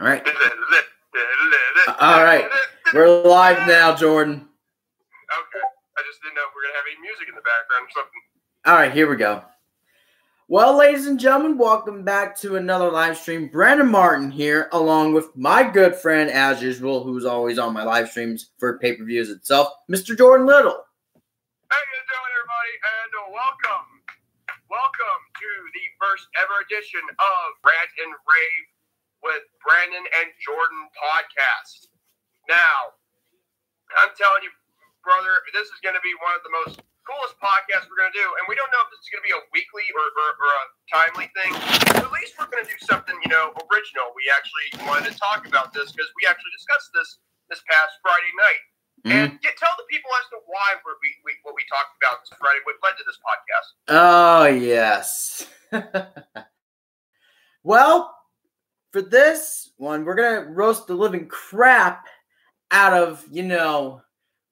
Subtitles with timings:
[0.00, 0.26] All right.
[2.00, 2.48] All right.
[2.94, 4.36] We're live now, Jordan.
[4.36, 5.64] Okay.
[5.98, 7.92] I just didn't know if we are gonna have any music in the background or
[7.92, 8.22] something.
[8.64, 9.44] All right, here we go.
[10.48, 13.48] Well, ladies and gentlemen, welcome back to another live stream.
[13.48, 18.08] Brandon Martin here, along with my good friend, as usual, who's always on my live
[18.08, 20.16] streams for pay per views itself, Mr.
[20.16, 20.80] Jordan Little.
[21.12, 22.72] Hey, how you doing, everybody?
[22.88, 23.86] And uh, welcome,
[24.72, 28.79] welcome to the first ever edition of Rant and Rave
[29.22, 31.92] with Brandon and Jordan podcast.
[32.48, 32.96] Now,
[34.00, 34.52] I'm telling you,
[35.04, 36.74] brother, this is going to be one of the most
[37.04, 38.28] coolest podcasts we're going to do.
[38.40, 40.50] And we don't know if this is going to be a weekly or, or, or
[40.50, 41.50] a timely thing.
[41.96, 44.12] But at least we're going to do something, you know, original.
[44.14, 47.18] We actually wanted to talk about this because we actually discussed this
[47.50, 48.62] this past Friday night.
[49.00, 49.10] Mm-hmm.
[49.10, 52.60] And get, tell the people as to why we, we, what we talked about Friday,
[52.62, 53.68] what led to this podcast.
[53.90, 55.48] Oh, yes.
[57.64, 58.14] well,
[58.90, 62.06] for this one, we're going to roast the living crap
[62.70, 64.02] out of, you know,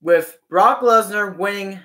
[0.01, 1.81] with Brock Lesnar winning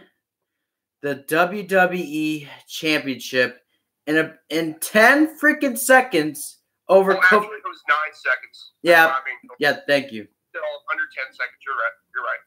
[1.02, 3.60] the WWE Championship
[4.08, 7.14] in a in ten freaking seconds over.
[7.14, 8.72] Oh, actually, it was nine seconds.
[8.82, 9.08] Yeah.
[9.08, 9.78] I mean, yeah.
[9.88, 10.28] Thank you.
[10.50, 11.58] Still under ten seconds.
[11.66, 11.92] You're right.
[12.14, 12.40] You're right.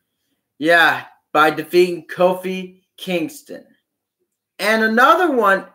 [0.58, 3.64] Yeah, by defeating Kofi Kingston,
[4.58, 5.66] and another one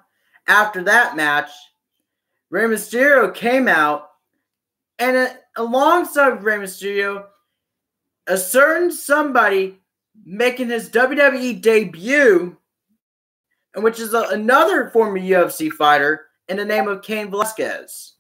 [0.48, 1.52] after that match,
[2.50, 4.08] Rey Mysterio came out,
[5.02, 7.26] and uh, alongside Rey Mysterio,
[8.30, 9.82] a certain somebody
[10.24, 12.56] making his WWE debut,
[13.74, 18.14] and which is a, another former UFC fighter in the name of Cain Velasquez.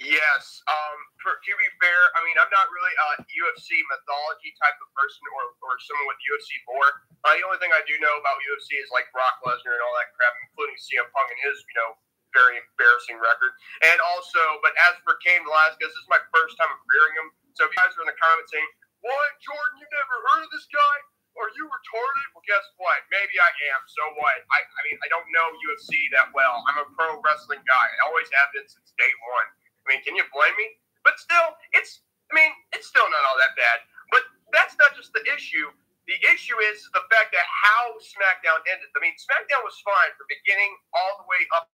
[0.00, 0.42] Yes.
[0.66, 4.88] Um, for, to be fair, I mean, I'm not really a UFC mythology type of
[4.96, 6.90] person or, or someone with UFC lore.
[7.28, 9.94] Uh, the only thing I do know about UFC is like Brock Lesnar and all
[10.00, 11.90] that crap, including CM Punk and his, you know,
[12.32, 13.52] very embarrassing record.
[13.84, 17.28] And also, but as for Cain Velasquez, this is my first time hearing him.
[17.54, 18.68] So if you guys are in the comments saying,
[19.04, 19.82] what, Jordan?
[19.82, 20.96] You never heard of this guy?
[21.32, 22.26] Are you retarded?
[22.36, 23.02] Well, guess what?
[23.08, 23.80] Maybe I am.
[23.88, 24.36] So what?
[24.52, 26.60] I, I mean, I don't know UFC that well.
[26.68, 27.86] I'm a pro wrestling guy.
[27.98, 29.48] I always have been since day one.
[29.48, 30.76] I mean, can you blame me?
[31.02, 32.04] But still, it's.
[32.30, 33.84] I mean, it's still not all that bad.
[34.12, 35.68] But that's not just the issue.
[36.06, 38.88] The issue is the fact that how SmackDown ended.
[38.94, 41.72] I mean, SmackDown was fine from beginning all the way up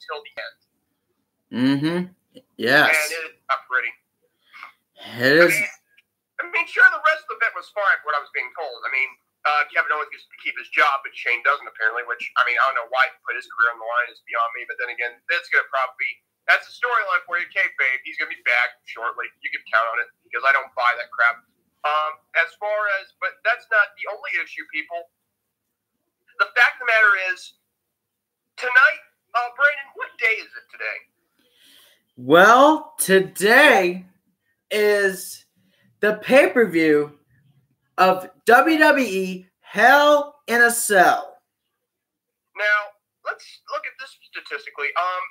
[0.00, 0.58] until the end.
[1.52, 2.00] Mm-hmm.
[2.56, 2.88] Yes.
[2.88, 3.92] And it's not pretty.
[5.20, 5.52] It is.
[5.52, 5.68] I mean,
[6.40, 8.80] I mean, sure, the rest of the event was fine, what I was being told.
[8.88, 9.10] I mean,
[9.44, 12.04] uh, Kevin Owens gets to keep his job, but Shane doesn't apparently.
[12.04, 14.20] Which I mean, I don't know why he put his career on the line is
[14.28, 14.68] beyond me.
[14.68, 16.10] But then again, that's gonna probably
[16.44, 18.04] that's a storyline for you, kayfabe.
[18.04, 19.28] He's gonna be back shortly.
[19.40, 21.40] You can count on it because I don't buy that crap.
[21.80, 25.08] Um, as far as, but that's not the only issue, people.
[26.36, 27.56] The fact of the matter is,
[28.60, 29.00] tonight,
[29.34, 30.98] uh, Brandon, what day is it today?
[32.16, 34.04] Well, today
[34.70, 35.44] is
[36.00, 37.18] the pay per view
[37.98, 41.38] of WWE Hell in a Cell.
[42.56, 42.92] Now,
[43.24, 44.92] let's look at this statistically.
[44.98, 45.24] Um,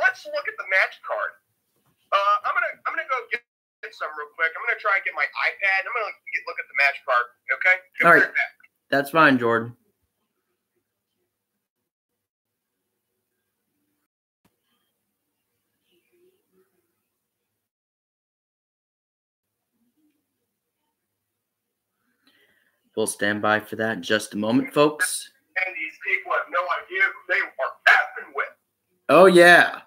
[0.00, 1.38] let's look at the match card.
[2.10, 3.42] Uh, I'm gonna I'm gonna go get
[3.94, 4.50] some real quick.
[4.54, 5.86] I'm gonna try and get my iPad.
[5.86, 7.26] I'm gonna get, look at the match card.
[7.54, 7.76] Okay.
[8.02, 8.30] All right.
[8.90, 9.76] That's fine, Jordan.
[22.96, 25.28] We'll stand by for that in just a moment, folks.
[25.60, 28.56] And these people have no idea who they are effing with.
[29.12, 29.84] Oh, yeah.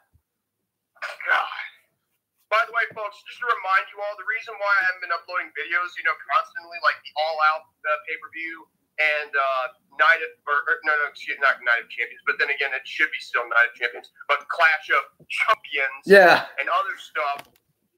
[1.01, 1.61] God.
[2.53, 5.13] By the way, folks, just to remind you all, the reason why I haven't been
[5.13, 8.69] uploading videos, you know, constantly, like the All Out uh, pay per view
[9.01, 9.65] and uh,
[9.97, 12.85] Night of, or, or, no, no, excuse not Night of Champions, but then again, it
[12.85, 16.49] should be still Night of Champions, but Clash of Champions yeah.
[16.61, 17.49] and other stuff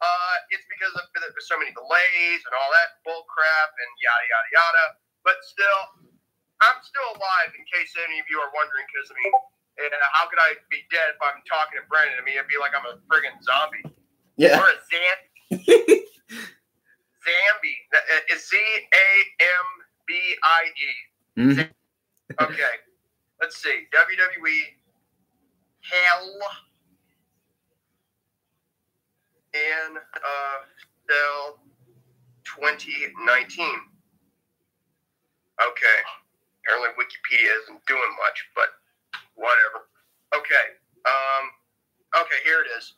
[0.01, 4.25] uh, it's because of, there's so many delays and all that bull crap and yada
[4.25, 4.85] yada yada.
[5.21, 5.81] But still,
[6.65, 7.53] I'm still alive.
[7.53, 10.81] In case any of you are wondering, because I mean, uh, how could I be
[10.89, 12.17] dead if I'm talking to Brendan?
[12.17, 13.85] I mean, it'd be like I'm a friggin' zombie.
[14.41, 14.57] Yeah.
[14.57, 15.17] Or a Zan.
[17.21, 17.73] Zambi.
[17.93, 19.67] Uh, Z A M
[20.09, 20.91] B I E.
[21.37, 21.69] Mm-hmm.
[22.41, 22.75] Okay.
[23.39, 23.85] Let's see.
[23.93, 24.59] WWE.
[25.81, 26.37] Hell
[29.53, 30.59] in uh,
[31.09, 31.59] Cell
[32.45, 33.13] 2019.
[35.61, 35.99] Okay.
[36.61, 38.69] Apparently Wikipedia isn't doing much, but
[39.35, 39.89] whatever.
[40.35, 40.65] Okay.
[41.03, 41.43] Um,
[42.21, 42.95] okay, here it is.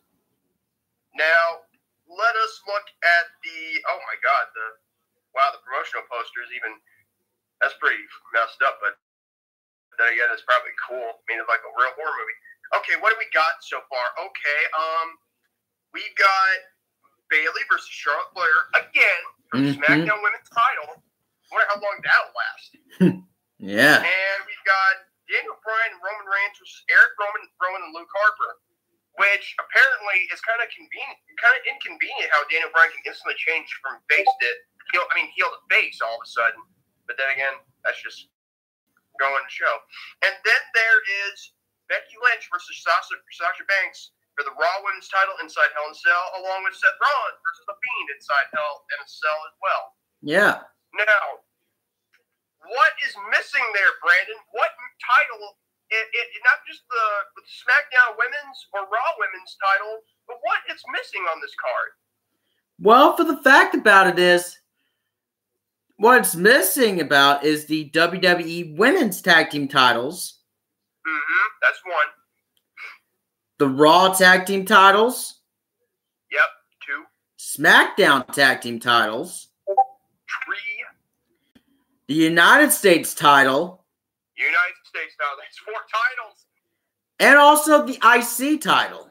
[1.16, 1.64] Now,
[2.10, 4.68] let us look at the, oh my God, the,
[5.32, 6.76] wow, the promotional posters even,
[7.62, 8.02] that's pretty
[8.36, 9.00] messed up, but
[9.98, 11.06] then again, it's probably cool.
[11.06, 12.40] I mean, it's like a real horror movie.
[12.82, 14.06] Okay, what do we got so far?
[14.18, 15.16] Okay, um,
[15.94, 16.56] we got
[17.30, 19.78] Bayley versus Charlotte Flair again for the Mhm.
[19.80, 21.04] SmackDown Women's title.
[21.52, 22.70] wonder how long that'll last.
[23.62, 24.02] Yeah.
[24.04, 24.94] And we've got
[25.30, 28.60] Daniel Bryan and Roman Reigns versus Eric Roman, Rowan, and Luke Harper,
[29.22, 33.72] which apparently is kind of convenient, kind of inconvenient how Daniel Bryan can instantly change
[33.80, 34.48] from face to
[34.92, 35.06] heel.
[35.10, 36.60] I mean, heel to face all of a sudden.
[37.08, 37.54] But then again,
[37.86, 38.28] that's just
[39.22, 39.80] going to show.
[40.26, 41.00] And then there
[41.30, 41.54] is
[41.88, 46.26] Becky Lynch versus Sasha, Sasha Banks for the Raw Women's title inside Hell in Cell,
[46.42, 49.84] along with Seth Rollins versus The Fiend inside Hell in a Cell as well.
[50.24, 50.56] Yeah.
[50.98, 51.26] Now,
[52.70, 54.40] what is missing there, Brandon?
[54.54, 55.58] What title?
[55.94, 57.06] It, it, not just the,
[57.38, 61.90] the SmackDown Women's or Raw Women's title, but what is missing on this card?
[62.82, 64.58] Well, for the fact about it is,
[65.98, 70.44] what's missing about is the WWE Women's Tag Team titles,
[71.04, 71.48] Mm-hmm.
[71.60, 72.10] That's one.
[73.64, 75.40] The Raw Tag Team titles,
[76.36, 76.50] Yep.
[76.86, 77.04] Two.
[77.40, 79.48] SmackDown Tag Team titles,
[80.44, 80.84] Three.
[82.08, 83.86] the United States title,
[84.36, 85.32] United States now.
[85.40, 86.44] That's four titles.
[87.24, 89.08] and also the IC title.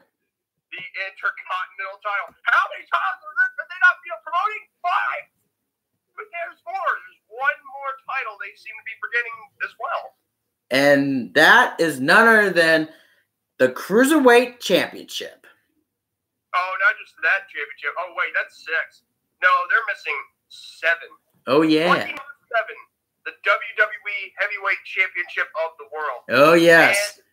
[0.69, 2.29] The Intercontinental title.
[2.45, 4.63] How many times are they, are they not you promoting?
[4.85, 5.23] Five.
[6.13, 6.77] But there's four.
[6.77, 9.33] There's one more title they seem to be forgetting
[9.65, 10.13] as well.
[10.69, 12.89] And that is none other than
[13.59, 15.45] the Cruiserweight Championship.
[16.53, 17.93] Oh, not just that championship.
[17.97, 19.01] Oh, wait, that's six.
[19.41, 20.19] No, they're missing
[20.49, 21.09] seven.
[21.49, 21.89] Oh, yeah.
[21.89, 22.77] Seven,
[23.25, 26.21] the WWE Heavyweight Championship of the world.
[26.29, 27.17] Oh, yes.
[27.17, 27.25] And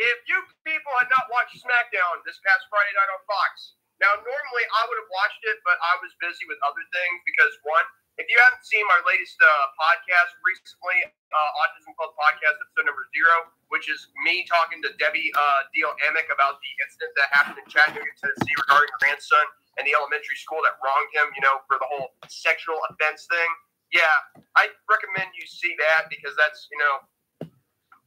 [0.00, 4.64] if you people had not watched SmackDown this past Friday night on Fox, now normally
[4.72, 7.84] I would have watched it, but I was busy with other things because one,
[8.20, 9.48] if you haven't seen my latest uh,
[9.80, 15.32] podcast recently, uh, Autism Club podcast episode number zero, which is me talking to Debbie
[15.32, 19.46] uh, Deal Amick about the incident that happened in Chattanooga, Tennessee, regarding her grandson
[19.80, 23.50] and the elementary school that wronged him, you know, for the whole sexual offense thing.
[23.88, 26.94] Yeah, I recommend you see that because that's you know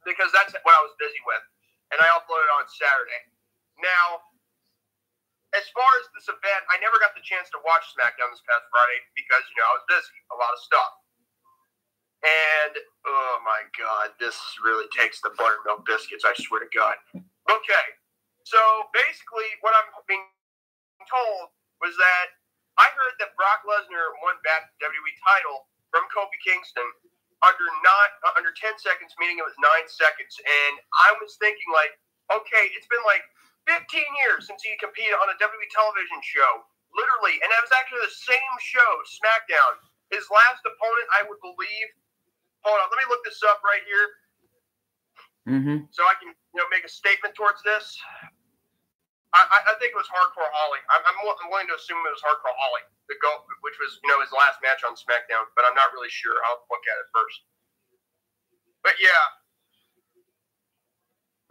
[0.06, 1.42] because that's what I was busy with,
[1.90, 3.22] and I uploaded on Saturday.
[3.82, 4.22] Now,
[5.54, 8.66] as far as this event, I never got the chance to watch SmackDown this past
[8.74, 10.92] Friday because you know I was busy, a lot of stuff.
[12.24, 12.74] And
[13.06, 14.34] oh my God, this
[14.64, 16.26] really takes the buttermilk biscuits.
[16.26, 16.96] I swear to God.
[17.14, 17.86] Okay,
[18.42, 18.58] so
[18.90, 20.26] basically, what I'm being
[21.06, 22.26] told was that
[22.80, 26.88] I heard that Brock Lesnar won back the WWE title from Kofi Kingston
[27.44, 30.34] under not uh, under 10 seconds, meaning it was nine seconds.
[30.42, 30.74] And
[31.06, 31.92] I was thinking, like,
[32.32, 33.22] okay, it's been like
[33.66, 33.80] 15
[34.24, 38.16] years since he competed on a WWE television show, literally, and that was actually the
[38.28, 38.90] same show,
[39.20, 39.80] SmackDown.
[40.12, 41.88] His last opponent, I would believe.
[42.64, 44.24] Hold on, let me look this up right here
[45.44, 45.92] Mm-hmm.
[45.92, 48.00] so I can you know make a statement towards this.
[49.34, 50.78] I, I, think it was Hardcore Holly.
[50.94, 54.08] I'm, I'm, I'm willing to assume it was Hardcore Holly, the go, which was you
[54.08, 56.32] know his last match on SmackDown, but I'm not really sure.
[56.48, 57.38] I'll look at it first.
[58.80, 59.24] But yeah,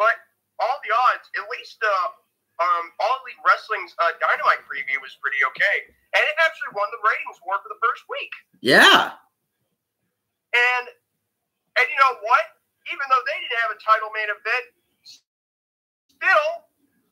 [0.02, 0.18] but
[0.60, 2.10] all the odds, at least uh,
[2.62, 5.78] um, All Elite Wrestling's uh, Dynamite preview was pretty okay,
[6.14, 8.34] and it actually won the ratings war for the first week.
[8.62, 9.18] Yeah.
[10.54, 10.86] And
[11.74, 12.46] and you know what?
[12.94, 14.66] Even though they didn't have a title main event,
[15.02, 16.50] still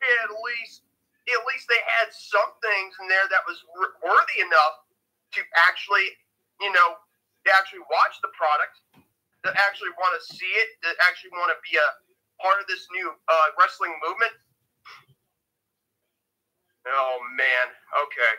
[0.02, 0.86] at least
[1.30, 4.86] at least they had some things in there that was wor- worthy enough
[5.34, 6.06] to actually
[6.62, 7.02] you know
[7.46, 8.78] to actually watch the product,
[9.42, 11.88] to actually want to see it, to actually want to be a
[12.42, 14.34] part of this new uh, wrestling movement.
[16.88, 17.66] Oh man.
[18.10, 18.34] Okay.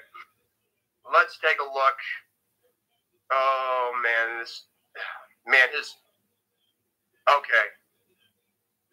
[1.15, 1.99] Let's take a look.
[3.33, 4.67] Oh man, this
[5.47, 5.95] man his
[7.27, 7.67] okay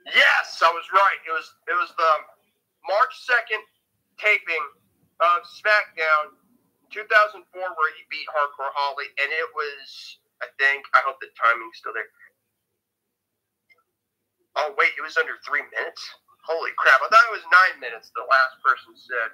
[0.10, 2.12] yes i was right it was it was the
[2.86, 3.62] march 2nd
[4.18, 4.66] taping
[5.22, 6.34] of smackdown
[6.89, 11.78] 2004 where he beat hardcore holly and it was i think i hope the timing's
[11.78, 12.10] still there
[14.60, 16.04] oh wait it was under three minutes
[16.44, 19.32] holy crap i thought it was nine minutes the last person said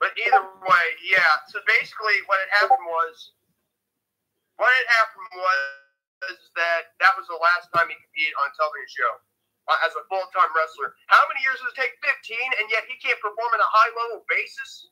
[0.00, 3.36] but either way yeah so basically what had happened was
[4.60, 8.90] what had happened was that that was the last time he competed on a television
[8.90, 9.12] show
[9.68, 10.94] uh, as a full-time wrestler.
[11.10, 11.94] How many years does it take?
[12.02, 14.90] 15, and yet he can't perform on a high-level basis?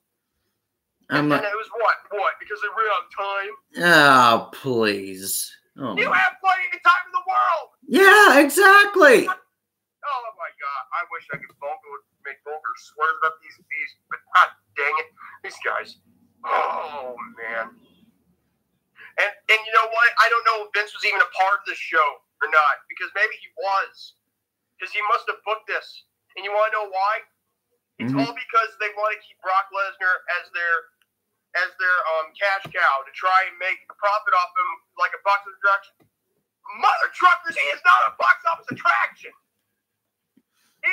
[1.11, 1.99] I'm and it was what?
[2.15, 2.39] What?
[2.39, 3.53] Because they ran out of time?
[3.83, 5.51] oh, please.
[5.81, 7.69] Oh, You have plenty of time in the world!
[7.89, 9.25] yeah, exactly.
[9.25, 14.21] Oh my god, I wish I could would make Volker swear about these these but
[14.37, 15.09] god dang it.
[15.45, 15.97] These guys.
[16.45, 17.73] Oh man.
[19.21, 20.09] And and you know what?
[20.21, 22.09] I don't know if Vince was even a part of the show
[22.45, 24.21] or not, because maybe he was.
[24.77, 26.09] Because he must have booked this.
[26.37, 27.25] And you wanna know why?
[28.01, 28.21] It's mm-hmm.
[28.21, 30.77] all because they want to keep Brock Lesnar as their
[31.59, 35.23] as their um, cash cow to try and make a profit off him like a
[35.27, 35.95] box of attraction.
[36.79, 39.35] Mother truckers, he is not a box office attraction.
[40.87, 40.93] He,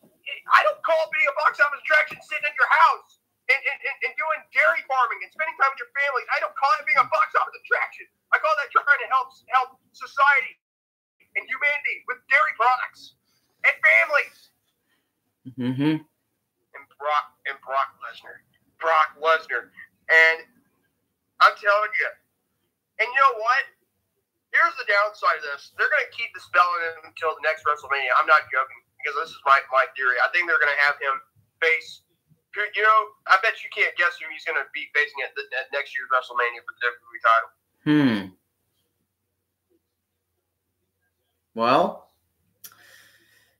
[0.00, 3.20] he, I don't call being a box office attraction sitting in your house
[3.52, 6.24] and, and, and, doing dairy farming and spending time with your family.
[6.32, 8.08] I don't call it being a box office attraction.
[8.32, 10.56] I call that trying to help help society
[11.36, 13.16] and humanity with dairy products
[13.64, 14.38] and families.
[15.56, 15.94] Mm-hmm.
[16.04, 18.44] And Brock and Brock Lesnar,
[18.76, 19.72] Brock Lesnar,
[20.08, 20.48] and
[21.38, 22.10] I'm telling you,
[22.98, 23.62] and you know what?
[24.50, 27.44] Here's the downside of this: they're going to keep the spell in him until the
[27.44, 28.16] next WrestleMania.
[28.16, 30.16] I'm not joking because this is my my theory.
[30.18, 31.20] I think they're going to have him
[31.60, 32.00] face.
[32.74, 35.46] You know, I bet you can't guess who he's going to be facing at, the,
[35.62, 37.54] at next year's WrestleMania for the WWE title.
[37.86, 38.34] Hmm.
[41.54, 42.10] Well,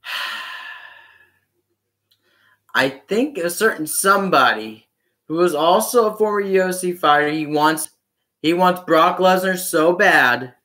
[2.75, 4.88] I think a certain somebody
[5.29, 7.93] who is also a former UFC fighter, he wants
[8.41, 10.57] he wants Brock Lesnar so bad.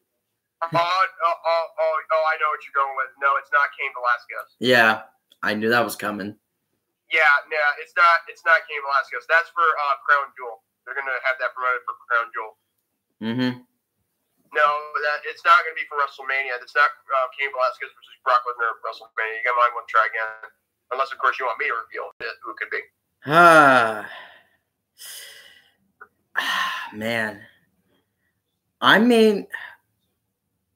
[0.63, 3.11] Uh, oh, oh, oh, oh, I know what you're going with.
[3.19, 4.47] No, it's not Cain Velasquez.
[4.63, 5.03] Yeah,
[5.43, 6.31] I knew that was coming.
[7.11, 9.27] Yeah, yeah, it's not it's not Cain Velasquez.
[9.27, 10.63] That's for uh, Crown Jewel.
[10.87, 12.53] They're gonna have that promoted for Crown Jewel.
[13.19, 13.53] Mm-hmm.
[14.53, 14.67] No,
[15.03, 16.61] that it's not going to be for WrestleMania.
[16.61, 19.41] It's not uh, Cain Velasquez versus Brock Lesnar at WrestleMania.
[19.41, 20.53] You might want to try again,
[20.93, 22.85] unless of course you want me to reveal it, who it could be.
[23.33, 24.05] Ah,
[26.93, 27.41] man.
[28.81, 29.47] I mean,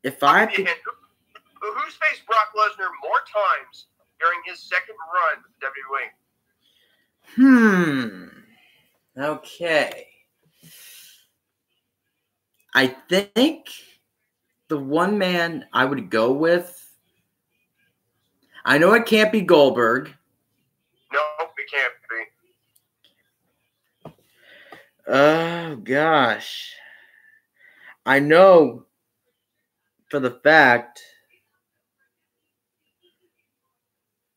[0.04, 0.68] if I could...
[0.68, 3.88] who's faced Brock Lesnar more times
[4.20, 6.10] during his second run with the WWE?
[7.36, 8.28] Hmm.
[9.22, 10.08] Okay.
[12.74, 13.68] I think
[14.68, 16.74] the one man I would go with.
[18.64, 20.14] I know it can't be Goldberg.
[21.12, 22.24] No, it can't be.
[25.08, 26.74] Oh gosh.
[28.06, 28.86] I know
[30.10, 31.02] for the fact.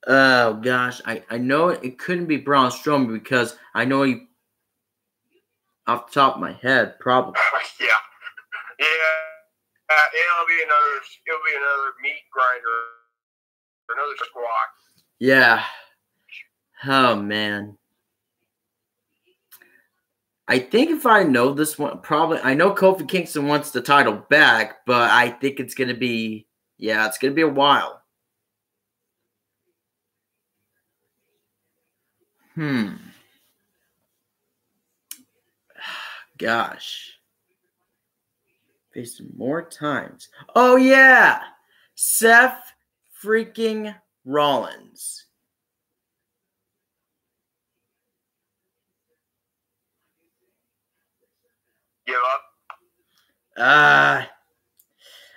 [0.06, 4.28] Oh gosh, I, I know it couldn't be Braun Strowman because I know he
[5.86, 7.34] off the top of my head, probably.
[7.80, 7.86] yeah.
[8.78, 8.86] Yeah,
[9.90, 11.02] uh, it'll be another.
[11.26, 12.80] It'll be another meat grinder,
[13.94, 14.70] another squawk.
[15.18, 15.64] Yeah.
[16.86, 17.76] Oh man.
[20.50, 24.24] I think if I know this one, probably I know Kofi Kingston wants the title
[24.28, 28.02] back, but I think it's gonna be yeah, it's gonna be a while.
[32.54, 32.96] Hmm.
[36.38, 37.20] Gosh
[38.92, 40.28] faced more times.
[40.54, 41.40] Oh yeah,
[41.94, 42.72] Seth
[43.22, 45.26] freaking Rollins.
[52.10, 52.42] Give up.
[53.56, 54.24] Uh,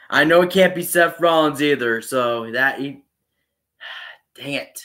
[0.10, 2.02] I know it can't be Seth Rollins either.
[2.02, 3.04] So that he,
[4.36, 4.82] dang it.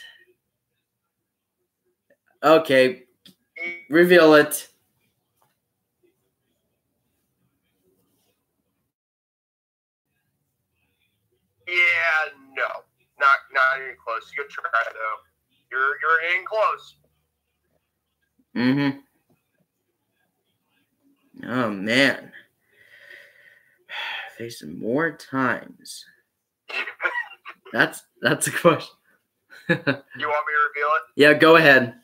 [2.42, 3.04] Okay,
[3.88, 4.68] reveal it.
[11.66, 11.74] Yeah,
[12.54, 12.66] no,
[13.18, 14.30] not not even close.
[14.36, 15.70] You could try though.
[15.70, 16.96] You're you're in close.
[18.54, 18.98] Mm-hmm.
[21.44, 22.32] Oh man.
[24.38, 26.04] Facing more times.
[27.72, 28.94] that's that's a question.
[29.68, 30.26] you want me to
[30.68, 31.02] reveal it?
[31.16, 31.94] Yeah, go ahead.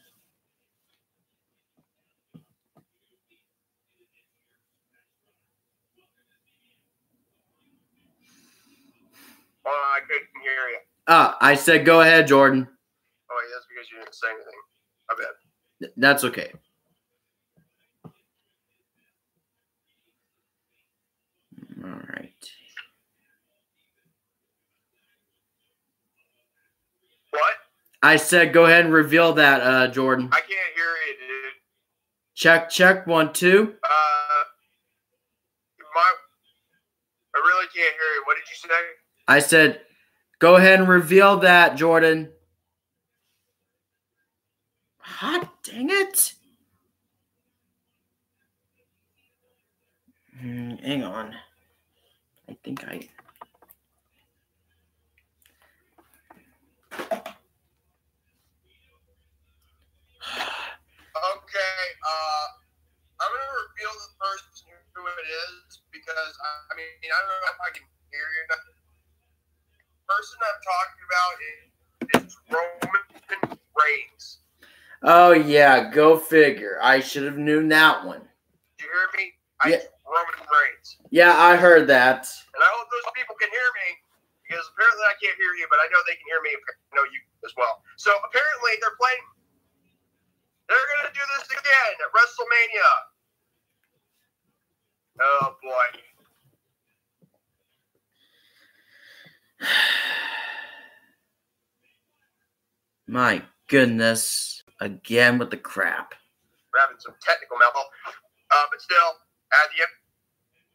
[9.66, 10.78] Oh, I couldn't hear you.
[11.08, 12.68] Ah, I said go ahead, Jordan.
[13.30, 14.60] Oh, yeah, that's because you didn't say anything.
[15.10, 15.92] I bet.
[15.96, 16.52] That's okay.
[21.84, 22.32] All right.
[27.30, 27.54] What?
[28.02, 30.30] I said go ahead and reveal that, uh, Jordan.
[30.32, 31.52] I can't hear you, dude.
[32.34, 33.74] Check, check, one, two.
[33.82, 34.44] Uh,
[35.94, 36.12] my,
[37.34, 38.22] I really can't hear you.
[38.24, 38.74] What did you say?
[39.28, 39.80] I said,
[40.38, 42.30] go ahead and reveal that, Jordan.
[44.98, 46.32] Hot dang it.
[50.42, 51.34] Mm, hang on.
[52.64, 52.96] I think I.
[52.96, 53.04] Okay,
[62.08, 62.46] uh,
[63.20, 67.52] I'm gonna reveal the person who it is because I, I mean I don't know
[67.52, 68.48] if I can hear you
[70.08, 74.40] person I'm talking about is, is Roman Reigns.
[75.02, 76.78] Oh yeah, go figure.
[76.82, 78.22] I should have known that one.
[78.78, 79.32] Did you hear me?
[79.60, 79.93] I Yeah.
[80.14, 80.96] Roman Reigns.
[81.10, 82.30] Yeah, I heard that.
[82.54, 83.98] And I hope those people can hear me
[84.46, 86.54] because apparently I can't hear you, but I know they can hear me.
[86.54, 87.82] I know you as well.
[87.98, 89.26] So apparently they're playing.
[90.70, 92.90] They're gonna do this again at WrestleMania.
[95.20, 95.86] Oh boy.
[103.06, 106.14] My goodness, again with the crap.
[106.72, 108.14] We're having some technical malfunction.
[108.50, 109.10] Uh, but still,
[109.52, 109.92] at the end.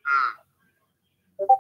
[0.10, 0.34] Hmm.
[1.38, 1.54] Hmm.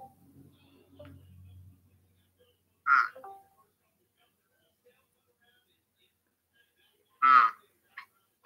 [7.22, 7.50] Hmm.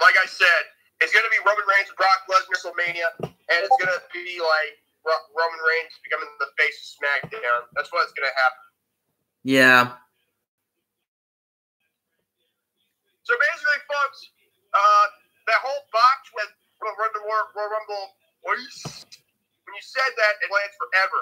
[0.03, 0.63] Like I said,
[0.99, 4.43] it's going to be Roman Reigns and Brock Lesnar WrestleMania, and it's going to be
[4.43, 4.75] like
[5.07, 7.71] Roman Reigns becoming the face of SmackDown.
[7.79, 8.63] That's what's going to happen.
[9.43, 9.95] Yeah.
[13.23, 14.19] So basically, folks,
[14.75, 15.05] uh,
[15.47, 16.51] that whole box with
[16.83, 18.19] with Run the Royal Royal Rumble,
[19.65, 21.19] when you, said that, it lasts forever.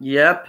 [0.00, 0.48] Yep.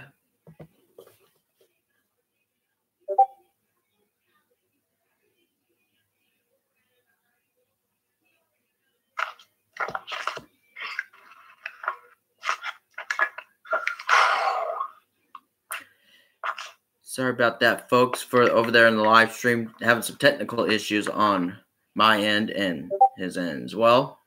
[17.02, 21.08] Sorry about that, folks, for over there in the live stream having some technical issues
[21.08, 21.58] on
[21.94, 24.21] my end and his end as well.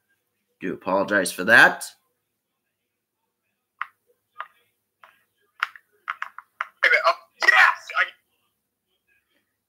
[0.62, 1.86] Do apologize for that.
[7.08, 7.52] Oh, yes!
[8.00, 8.04] I,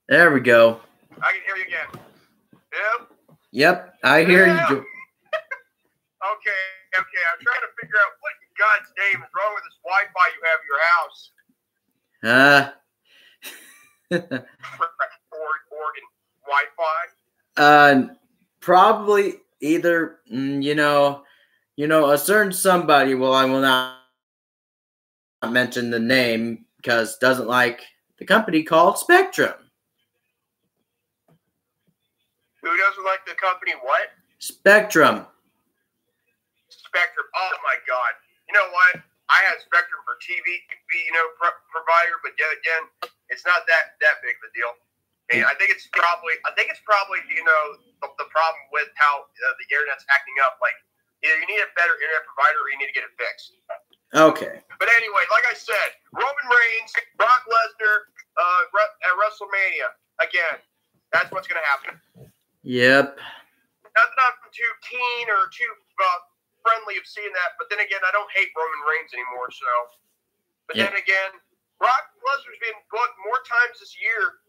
[0.09, 0.81] There we go.
[1.21, 1.87] I can hear you again.
[2.73, 3.11] Yep.
[3.53, 4.69] Yep, I hear Yeah.
[4.71, 4.77] you.
[6.25, 6.51] Okay,
[6.99, 7.23] okay.
[7.33, 10.43] I'm trying to figure out what in God's name is wrong with this Wi-Fi you
[10.49, 11.21] have in your house.
[14.11, 14.41] Uh,
[15.31, 15.95] Or-
[16.47, 17.03] Wi-Fi.
[17.59, 18.15] uh,
[18.61, 21.23] probably either mm, you know,
[21.77, 23.15] you know, a certain somebody.
[23.15, 23.99] Well, I will not
[25.49, 27.83] mention the name because doesn't like
[28.19, 29.55] the company called Spectrum.
[32.63, 33.73] Who doesn't like the company?
[33.83, 34.11] What?
[34.39, 35.27] Spectrum.
[36.69, 37.27] Spectrum.
[37.37, 38.13] Oh my God.
[38.49, 39.03] You know what?
[39.29, 43.99] I had Spectrum for TV, you know, pro- provider, but yet again, it's not that
[44.03, 44.73] that big of a deal.
[45.35, 47.63] And I think it's probably, I think it's probably, you know,
[47.99, 50.63] the, the problem with how uh, the internet's acting up.
[50.63, 50.79] Like,
[51.27, 53.59] either you need a better internet provider or you need to get it fixed.
[54.15, 54.63] Okay.
[54.79, 58.07] But anyway, like I said, Roman Reigns, Brock Lesnar,
[58.39, 58.63] uh,
[59.03, 59.89] at WrestleMania
[60.23, 60.63] again.
[61.11, 61.95] That's what's going to happen.
[62.63, 63.19] Yep.
[63.19, 66.21] Not that I'm too keen or too uh,
[66.63, 69.51] friendly of seeing that, but then again, I don't hate Roman Reigns anymore.
[69.51, 69.71] So,
[70.71, 70.91] but Yeah.
[70.91, 71.35] then again,
[71.83, 74.46] Brock Lesnar's been booked more times this year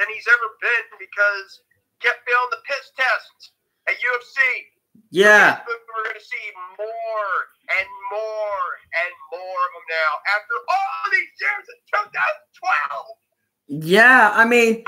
[0.00, 1.60] than he's ever been because
[1.92, 3.52] he kept failing the piss tests
[3.84, 4.40] at UFC.
[5.12, 5.60] Yeah.
[5.68, 5.76] We're
[6.08, 6.46] going to see
[6.80, 7.36] more
[7.76, 8.64] and more
[8.96, 11.78] and more of them now after all these years in
[13.76, 13.84] 2012.
[13.84, 14.32] Yeah.
[14.32, 14.84] I mean,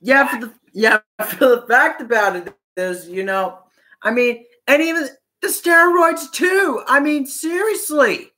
[0.00, 0.28] yeah.
[0.28, 3.58] For the yeah, for the fact about it is, you know,
[4.02, 5.08] I mean, and even
[5.40, 6.82] the steroids too.
[6.86, 8.30] I mean, seriously.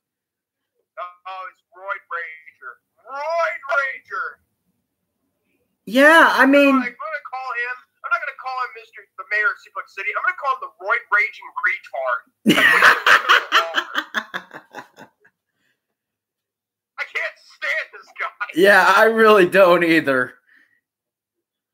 [0.99, 2.73] Oh, it's Roy Rager.
[3.09, 4.42] Roy Rager.
[5.85, 6.29] Yeah.
[6.33, 6.75] I mean.
[6.75, 6.95] I'm going to
[7.29, 7.75] call him.
[8.03, 8.99] I'm not to call him Mr.
[9.17, 10.09] the Mayor of Suplex City.
[10.11, 12.19] I'm to call him the Roy Raging Retard.
[16.99, 18.27] I can't stand this guy.
[18.55, 20.33] Yeah, I really don't either.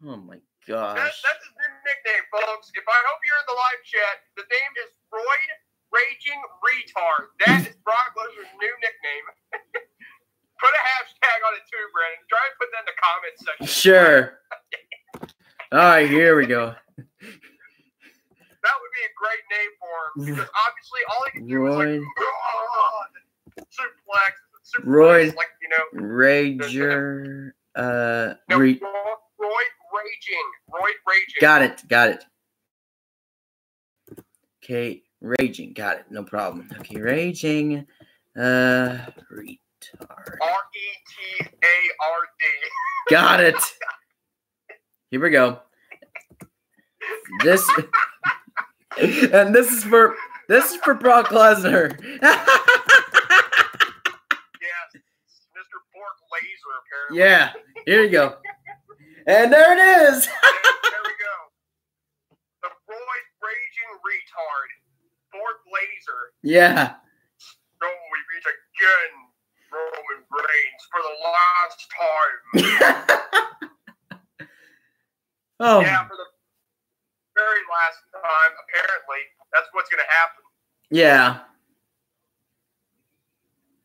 [0.06, 0.36] Oh my
[0.68, 0.96] That, gosh.
[1.02, 2.72] that's his new nickname, folks.
[2.78, 5.50] If I hope you're in the live chat, the name is Royd
[5.92, 7.28] Raging Retard.
[7.46, 9.28] That is Brock Lesnar's new nickname.
[10.60, 12.24] put a hashtag on it too, Brandon.
[12.30, 13.68] Try and put that in the comments section.
[13.68, 14.40] Sure.
[15.72, 16.74] All right, here we go.
[18.62, 21.76] That would be a great name for him because obviously all he can do is
[21.76, 24.34] like suplex,
[24.66, 25.36] suplex, Royd.
[25.36, 27.52] like you know, Rager.
[27.76, 31.40] Uh, no, re- Roy Raging, Roy Raging.
[31.40, 31.82] got it.
[31.88, 32.26] Got it.
[34.64, 35.74] Okay, raging.
[35.74, 36.06] Got it.
[36.10, 36.70] No problem.
[36.80, 37.86] Okay, raging.
[38.38, 38.98] Uh,
[39.80, 40.36] retard.
[40.42, 40.88] R E
[41.42, 41.76] T A
[42.12, 42.46] R D.
[43.10, 43.56] Got it.
[45.12, 45.60] Here we go.
[47.44, 47.68] This
[49.00, 50.16] and this is for
[50.48, 51.98] this is for Brock Lesnar.
[54.60, 55.02] Yes,
[55.56, 55.80] Mr.
[55.94, 57.20] Bork Laser, apparently.
[57.20, 57.54] yeah,
[57.86, 58.36] here you go.
[59.26, 59.80] And there it
[60.14, 60.26] is.
[60.28, 61.36] there we go.
[62.64, 64.70] The Roy Raging Retard,
[65.32, 66.22] Bork Laser.
[66.44, 66.96] Yeah.
[67.82, 69.29] No, we meet again,
[69.72, 72.40] Roman Reigns, for the last time.
[75.60, 76.24] Oh, Yeah, for the
[77.36, 80.44] very last time, apparently, that's what's going to happen.
[80.88, 81.44] yeah.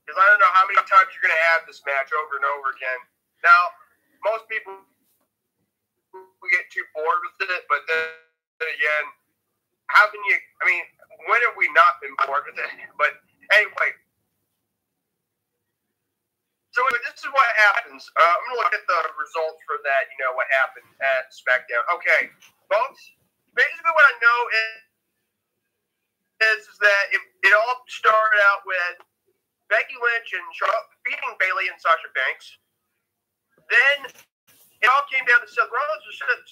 [0.07, 2.47] Because I don't know how many times you're going to have this match over and
[2.47, 3.01] over again.
[3.43, 3.59] Now,
[4.23, 4.77] most people
[6.15, 8.07] we get too bored with it, but then,
[8.61, 9.05] then again,
[9.91, 10.37] how can you?
[10.61, 10.85] I mean,
[11.27, 12.69] when have we not been bored with it?
[13.01, 13.17] But
[13.57, 13.97] anyway,
[16.75, 18.03] so this is what happens.
[18.19, 20.11] Uh, I'm to look at the results for that.
[20.11, 21.87] You know what happened at SmackDown.
[22.03, 22.35] Okay,
[22.67, 22.99] folks.
[23.55, 24.83] Basically, what I know is
[26.43, 29.07] is, that it, it all started out with
[29.71, 32.59] Becky Lynch and Charlotte beating Bayley and Sasha Banks.
[33.71, 33.99] Then
[34.83, 36.45] it all came down to Seth Rollins and Seth.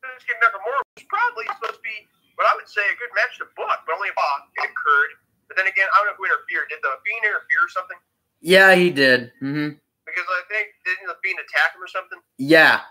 [0.00, 0.24] This
[0.64, 0.80] more.
[0.96, 2.08] It was probably supposed to be
[2.40, 5.12] what I would say a good match to book, but only a bot it occurred.
[5.50, 6.70] But then again, I don't know who interfered.
[6.70, 7.98] Did the Fiend interfere or something?
[8.38, 9.34] Yeah, he did.
[9.42, 9.74] Mm-hmm.
[10.06, 12.22] Because I think didn't the Fiend attack him or something?
[12.38, 12.86] Yeah.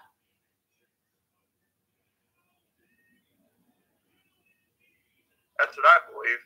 [5.55, 6.43] That's what I believe.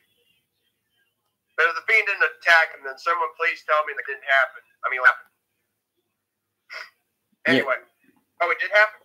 [1.58, 4.62] But if the Fiend didn't attack him, then someone please tell me that didn't happen.
[4.86, 5.26] I mean, happen.
[7.42, 7.58] Yeah.
[7.58, 7.78] Anyway,
[8.38, 9.02] oh, it did happen.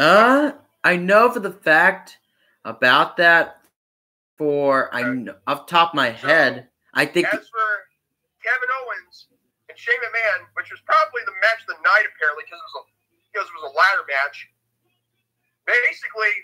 [0.00, 2.16] Uh, I know for the fact
[2.64, 3.61] about that.
[4.42, 7.30] For I know off the top of my head, I think.
[7.30, 7.68] As for
[8.42, 9.30] Kevin Owens
[9.70, 12.76] and Shane McMahon, which was probably the match of the night apparently because it was
[12.82, 12.84] a
[13.30, 14.50] because it was a ladder match.
[15.62, 16.34] Basically,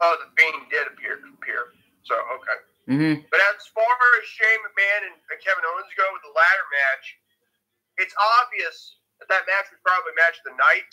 [0.00, 1.20] oh, the Fiend did appear.
[1.20, 1.76] appear.
[2.08, 2.69] So okay.
[2.90, 7.06] Hmm But as far as Shane McMahon and Kevin Owens go with the ladder match,
[8.02, 10.90] it's obvious that that match was probably match of the night.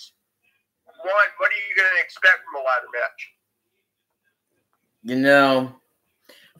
[1.01, 3.21] One, what are you going to expect from a ladder match?
[5.01, 5.73] You know,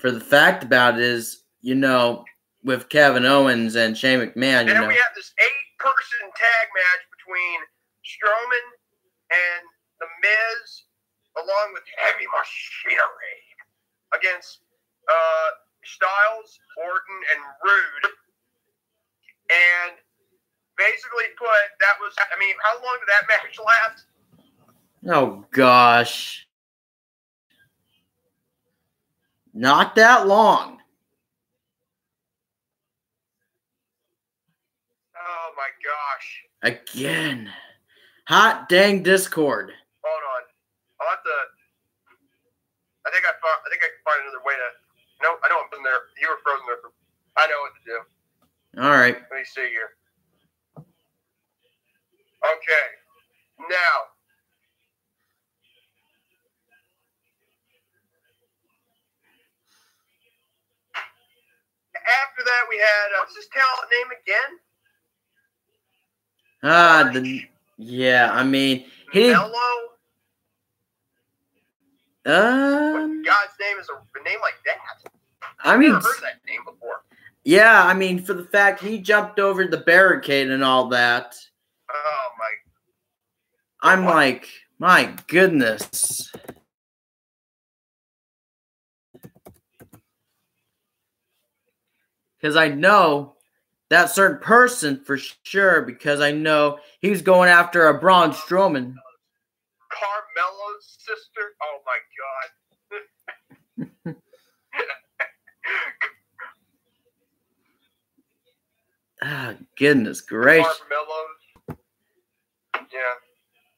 [0.01, 2.25] for the fact about it is, you know,
[2.63, 6.65] with Kevin Owens and Shane McMahon, you And then know, we have this eight-person tag
[6.73, 7.57] match between
[8.01, 8.67] Strowman
[9.29, 9.61] and
[10.01, 10.65] The Miz,
[11.37, 13.37] along with Heavy Machinery,
[14.17, 14.65] against
[15.09, 15.49] uh,
[15.83, 18.11] Styles, Orton, and Roode.
[19.49, 19.95] And
[20.77, 21.47] basically put
[21.79, 24.05] that was I mean, how long did that match last?
[25.09, 26.47] oh gosh,
[29.53, 30.79] not that long.
[35.15, 36.43] Oh my gosh.
[36.61, 37.49] Again,
[38.27, 39.71] hot dang Discord.
[40.03, 40.43] Hold on.
[40.99, 41.37] I'll have to
[43.07, 44.86] I think I found I think I can find another way to
[45.21, 46.09] no, I know I'm in there.
[46.21, 46.91] You were frozen there for
[47.37, 47.97] I know what to do.
[48.81, 49.93] All right, Let me see here.
[52.45, 52.87] Okay.
[53.69, 53.97] Now
[62.07, 64.51] after that we had uh, what's his talent name again?
[66.63, 69.96] ah, the yeah, I mean, he Mello?
[72.27, 75.09] What um, God's name is a, a name like that?
[75.63, 77.03] I I've mean, never heard that name before.
[77.45, 81.35] yeah, I mean, for the fact he jumped over the barricade and all that.
[81.89, 82.45] Oh my
[83.81, 86.31] I'm like, my goodness.
[92.41, 93.35] Because I know
[93.89, 98.95] that certain person for sure, because I know he was going after a Braun Strowman.
[100.37, 101.55] Carmelo's sister.
[101.61, 102.47] Oh my god.
[109.19, 110.77] Ah, goodness gracious.
[110.77, 111.41] Carmelo's.
[112.93, 113.17] Yeah.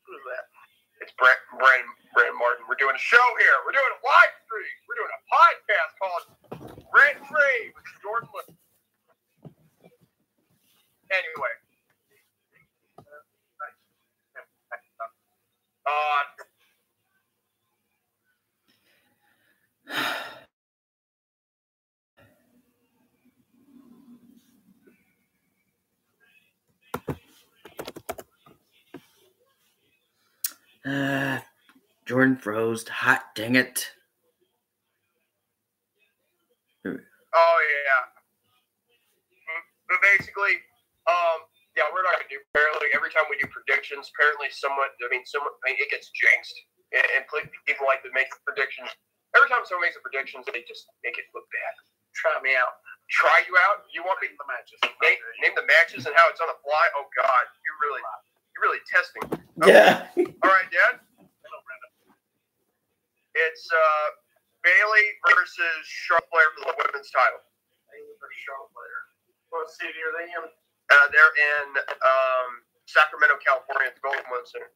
[0.04, 0.52] Who's that?
[1.00, 2.68] It's Brent, Brandon, Brandon Martin.
[2.68, 3.56] We're doing a show here.
[3.66, 4.68] We're doing a live stream.
[4.84, 6.24] We're doing a podcast called
[6.92, 8.52] Rent Free with Jordan Lewis.
[11.08, 11.56] Anyway.
[30.86, 31.40] Uh,
[32.06, 32.88] Jordan froze.
[32.88, 33.92] Hot dang it.
[36.86, 38.04] Oh yeah.
[39.36, 40.58] Mm, But basically,
[41.08, 41.46] um,
[41.78, 44.12] yeah, we're not gonna do apparently every time we do predictions.
[44.16, 46.58] Apparently, someone, I mean, someone, I mean, it gets jinxed,
[46.94, 47.24] and, and
[47.68, 48.90] people like to make predictions.
[49.38, 51.74] Every time someone makes a prediction, they just make it look bad.
[52.18, 52.82] Try me out.
[53.10, 53.86] Try you out?
[53.90, 54.78] You want me name the matches?
[55.02, 56.86] Name, name the matches and how it's on the fly.
[56.98, 58.04] Oh God, you really,
[58.54, 59.26] you really testing.
[59.66, 59.74] Okay.
[59.74, 60.06] Yeah.
[60.46, 61.02] All right, Dad.
[63.38, 64.08] It's uh,
[64.66, 67.40] Bayley versus Charlotte Flair for the women's title.
[67.88, 68.98] Bayley versus Charlotte Flair.
[69.54, 70.44] What city are they in?
[70.46, 72.50] Uh, they're in um,
[72.90, 74.70] Sacramento, California, at the Golden One Center.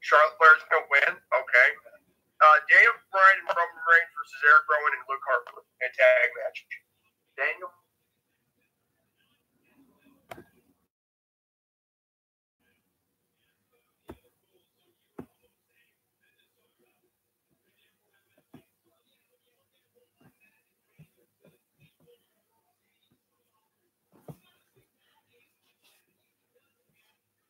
[0.00, 1.12] Charlotte Flair's gonna win.
[1.16, 1.68] Okay.
[2.38, 6.58] Uh, Daniel Bryan and Roman Reigns versus Eric Rowan and Luke Harper in tag match.
[7.34, 7.72] Daniel.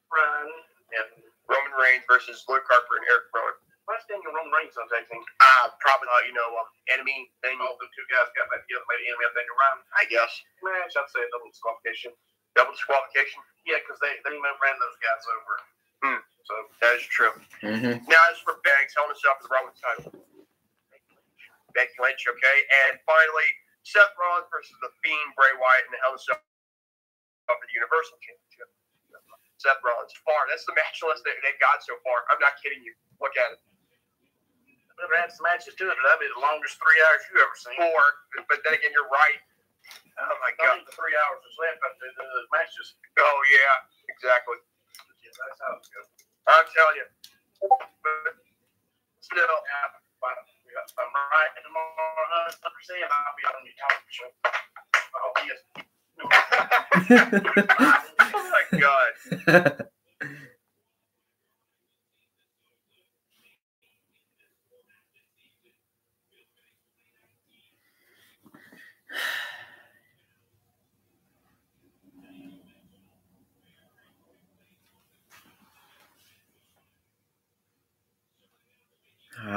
[0.08, 0.48] Run
[0.96, 1.08] and
[1.50, 3.57] Roman Reigns versus Luke Harper and Eric Rowan.
[4.08, 5.20] Why's Daniel Roman Reigns on tag team?
[5.36, 7.60] Uh, probably, uh, you know, um, enemy thing.
[7.60, 9.84] Oh, the two guys got back together, made enemy of Daniel Bryan.
[10.00, 10.32] I guess.
[10.64, 12.16] Match, I'd say a double disqualification.
[12.56, 13.44] Double disqualification.
[13.68, 15.54] Yeah, because they they ran those guys over.
[16.00, 16.20] Hmm.
[16.48, 17.34] So That is true.
[17.60, 18.08] Mm-hmm.
[18.08, 20.10] Now, as for Banks, Hell in a Cell for the Roman title.
[21.76, 22.58] Becky Lynch, okay?
[22.88, 23.48] And finally,
[23.84, 26.40] Seth Rollins versus The Fiend, Bray Wyatt, in the Hell in a Cell
[27.44, 28.72] for the Universal Championship.
[29.60, 30.48] Seth Rollins, far.
[30.48, 32.24] That's the match list that they've got so far.
[32.32, 32.96] I'm not kidding you.
[33.20, 33.60] Look at it.
[35.14, 35.86] Had some matches too.
[35.86, 37.78] but That'd be the longest three hours you ever seen.
[37.78, 38.02] Four,
[38.50, 39.38] but then again, you're right.
[40.18, 40.82] Oh, my God.
[40.82, 42.98] the three hours is left after the the matches.
[43.22, 44.58] Oh, yeah, exactly.
[45.22, 46.10] Yeah, that's how it's going.
[46.50, 47.06] I'm telling you.
[47.62, 48.34] But
[49.22, 52.58] still, Yeah, if I'm right tomorrow, 100%,
[53.06, 54.30] I'll be on your talk show.
[55.14, 55.60] Oh, yes.
[58.34, 59.86] oh, my God.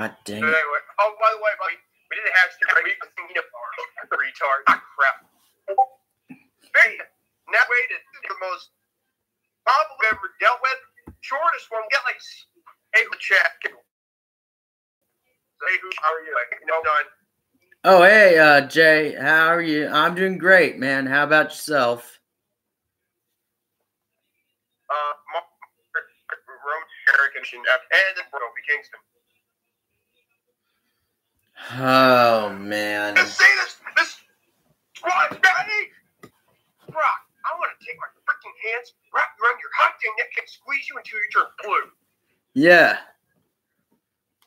[0.02, 0.50] God dang it.
[0.50, 1.78] Anyway, oh, by the way, buddy,
[2.10, 3.14] we did a hashtag week of.
[4.18, 4.66] Retard.
[4.68, 5.30] Ah, crap.
[6.28, 6.98] Hey,
[7.54, 7.88] now wait,
[8.28, 8.70] the most
[9.62, 11.14] problem we've ever dealt with.
[11.22, 12.18] Shortest one, got like,
[12.96, 13.62] hey, chat.
[13.62, 13.72] Hey,
[15.82, 16.34] who how are you?
[16.34, 17.08] Like, no, done.
[17.84, 19.88] Oh, hey, uh, Jay, how are you?
[19.88, 21.06] I'm doing great, man.
[21.06, 22.20] How about yourself?
[24.90, 25.46] Uh, Mark,
[27.20, 29.00] Eric, and, and then Kofi Kingston.
[31.80, 33.18] Oh, man.
[33.18, 34.18] And see this, this
[34.96, 35.38] squad's.
[36.92, 40.48] Brock, I want to take my freaking hands, wrap around your hot dang neck, and
[40.48, 41.88] squeeze you until you turn blue.
[42.54, 43.00] Yeah.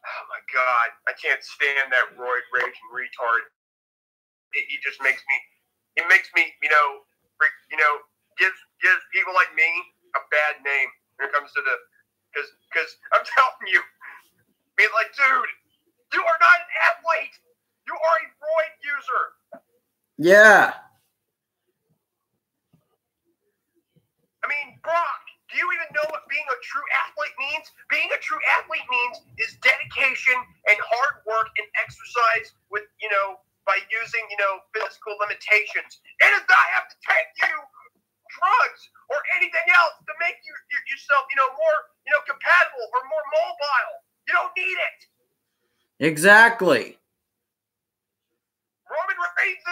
[0.04, 3.48] Oh my god, I can't stand that roid raging retard.
[4.52, 5.36] It, he just makes me,
[6.02, 7.06] it makes me, you know,
[7.40, 7.94] freak- you know,
[8.36, 9.66] gives gives people like me
[10.14, 11.76] a bad name when it comes to the,
[12.30, 13.80] because because I'm telling you,
[14.76, 15.52] being like, dude,
[16.14, 17.34] you are not an athlete.
[17.90, 19.24] You are a roid user.
[20.16, 20.72] Yeah.
[24.40, 27.66] I mean, Brock, do you even know what being a true athlete means?
[27.90, 30.38] Being a true athlete means is dedication
[30.70, 35.98] and hard work and exercise with, you know, by using, you know, physical limitations.
[36.20, 37.56] It does not have to take you
[38.38, 42.86] drugs or anything else to make you, you yourself, you know, more, you know, compatible
[42.92, 43.94] or more mobile.
[44.28, 44.98] You don't need it.
[46.00, 46.98] Exactly.
[48.90, 49.64] Roman Reigns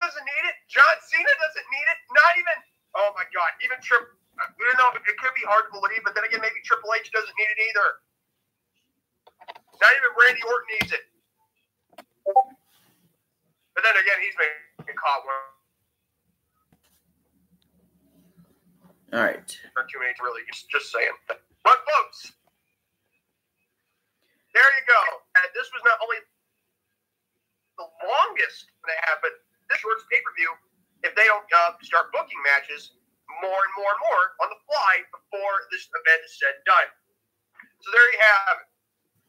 [0.00, 0.56] doesn't need it.
[0.68, 1.98] John Cena doesn't need it.
[2.12, 2.56] Not even,
[2.96, 4.14] oh my God, even Triple.
[4.38, 7.34] Even though it could be hard to believe, but then again, maybe Triple H doesn't
[7.34, 7.88] need it either.
[9.82, 11.04] Not even Randy Orton needs it.
[13.74, 15.42] But then again, he's making caught one
[19.18, 19.50] All right.
[19.74, 21.10] or too many to really just, just saying.
[21.26, 22.37] But folks,
[24.58, 25.22] there you go.
[25.38, 26.18] And this was not only
[27.78, 29.30] the longest they have, but
[29.70, 30.50] this shortest pay per view.
[31.06, 32.98] If they don't uh, start booking matches
[33.38, 36.90] more and more and more on the fly before this event is said and done.
[37.86, 38.68] So there you have it.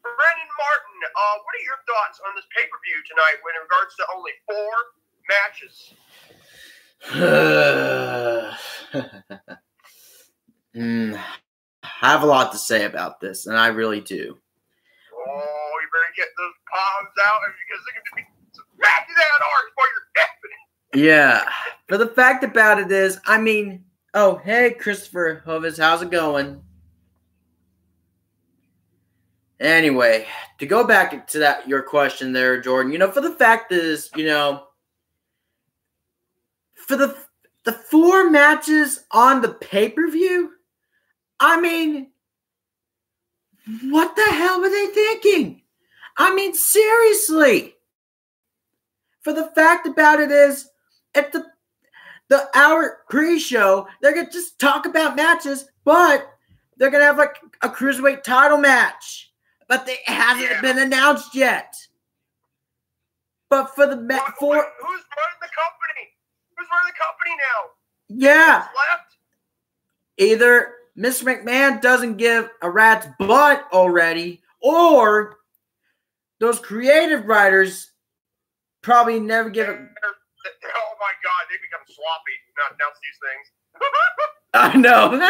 [0.02, 3.62] Brendan Martin, uh, what are your thoughts on this pay per view tonight when in
[3.62, 4.98] regards to only four
[5.30, 5.94] matches?
[10.72, 11.16] Hmm.
[11.82, 14.38] I have a lot to say about this, and I really do.
[15.30, 18.26] Oh, you better get those palms out because they're going to be
[18.74, 20.10] smacking that arch while you're.
[20.94, 21.48] Yeah.
[21.88, 26.60] But the fact about it is, I mean, oh, hey, Christopher Hovis, how's it going?
[29.60, 30.26] Anyway,
[30.58, 34.10] to go back to that your question there, Jordan, you know, for the fact is,
[34.16, 34.64] you know,
[36.74, 37.16] for the
[37.64, 40.50] the four matches on the pay-per-view,
[41.38, 42.10] I mean,
[43.90, 45.62] what the hell were they thinking?
[46.18, 47.74] I mean, seriously.
[49.22, 50.68] for the fact about it is,
[51.14, 51.44] at the
[52.28, 56.26] the hour pre-show, they're gonna just talk about matches, but
[56.76, 59.30] they're gonna have like a cruiserweight title match,
[59.68, 60.60] but they hasn't Yeah.
[60.62, 61.74] been announced yet.
[63.50, 66.16] But for the ma- Who- for who's running the company?
[66.56, 67.70] Who's running the company now?
[68.08, 69.16] yeah, Who's left?
[70.18, 71.24] either Mr.
[71.24, 75.38] McMahon doesn't give a rat's butt already, or
[76.40, 77.90] those creative writers
[78.82, 79.72] probably never give a.
[80.40, 82.36] Oh my god, they become sloppy.
[82.56, 83.46] Not announce these things.
[84.56, 85.04] I know.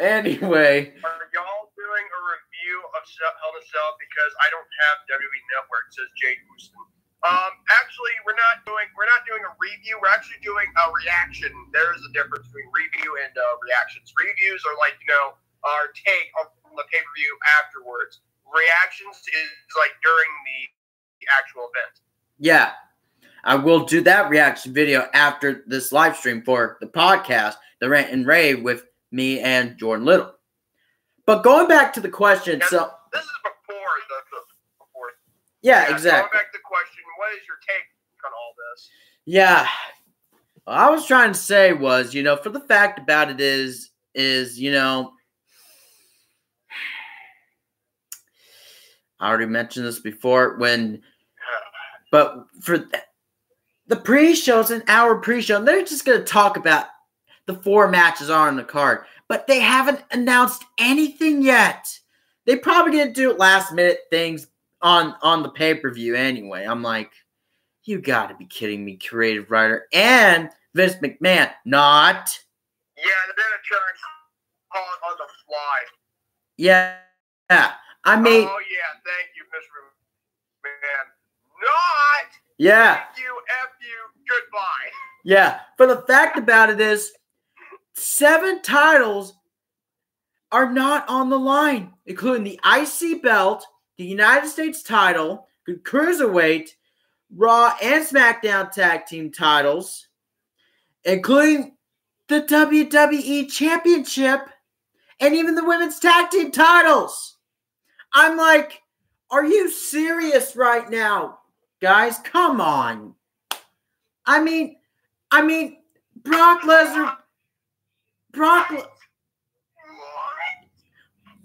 [0.00, 3.90] anyway, Are y'all doing a review of Hell in a Cell?
[4.00, 5.92] Because I don't have WWE Network.
[5.92, 6.97] Says Jay Houston.
[7.26, 9.98] Um, actually, we're not doing we're not doing a review.
[9.98, 11.50] We're actually doing a reaction.
[11.74, 14.14] There is a difference between review and uh, reactions.
[14.14, 15.34] Reviews are like you know
[15.66, 16.46] our take on
[16.78, 18.22] the pay per view afterwards.
[18.46, 20.60] Reactions is like during the
[21.34, 21.94] actual event.
[22.38, 22.78] yeah,
[23.42, 28.12] I will do that reaction video after this live stream for the podcast, the rant
[28.12, 30.32] and rave with me and Jordan Little.
[31.26, 34.40] But going back to the question, so This is before the, the
[35.62, 36.36] yeah, Going exactly.
[36.36, 37.84] back to the question, what is your take
[38.24, 38.88] on all this?
[39.26, 39.66] Yeah.
[40.64, 43.90] What I was trying to say was, you know, for the fact about it is,
[44.14, 45.12] is, you know,
[49.20, 51.02] I already mentioned this before when,
[52.12, 52.84] but for
[53.88, 56.86] the pre shows, an hour pre show, they're just going to talk about
[57.46, 61.88] the four matches are on the card, but they haven't announced anything yet.
[62.44, 64.46] They probably didn't do last minute things
[64.82, 66.64] on on the pay per view anyway.
[66.64, 67.10] I'm like,
[67.84, 71.50] you got to be kidding me, creative writer and Vince McMahon.
[71.64, 72.38] Not.
[72.96, 73.98] Yeah, they're gonna try and
[74.72, 75.78] call it on the fly.
[76.56, 76.96] Yeah.
[77.50, 77.72] Yeah.
[78.04, 79.84] I mean, oh yeah, thank you, Mr.
[80.64, 81.06] Man.
[81.60, 82.94] Not yeah.
[82.94, 84.90] thank you, F you, goodbye.
[85.24, 85.60] Yeah.
[85.76, 87.12] For the fact about it is,
[87.94, 89.34] seven titles
[90.50, 93.64] are not on the line, including the IC belt,
[93.98, 96.70] the United States title, the Cruiserweight,
[97.34, 100.06] Raw and SmackDown tag team titles,
[101.04, 101.76] including
[102.28, 104.48] the WWE Championship
[105.20, 107.36] and even the women's tag team titles.
[108.14, 108.80] I'm like,
[109.30, 111.40] are you serious right now?
[111.82, 113.14] Guys, come on.
[114.24, 114.76] I mean,
[115.30, 115.78] I mean,
[116.24, 117.16] Brock Lesnar,
[118.32, 118.88] Brock, What?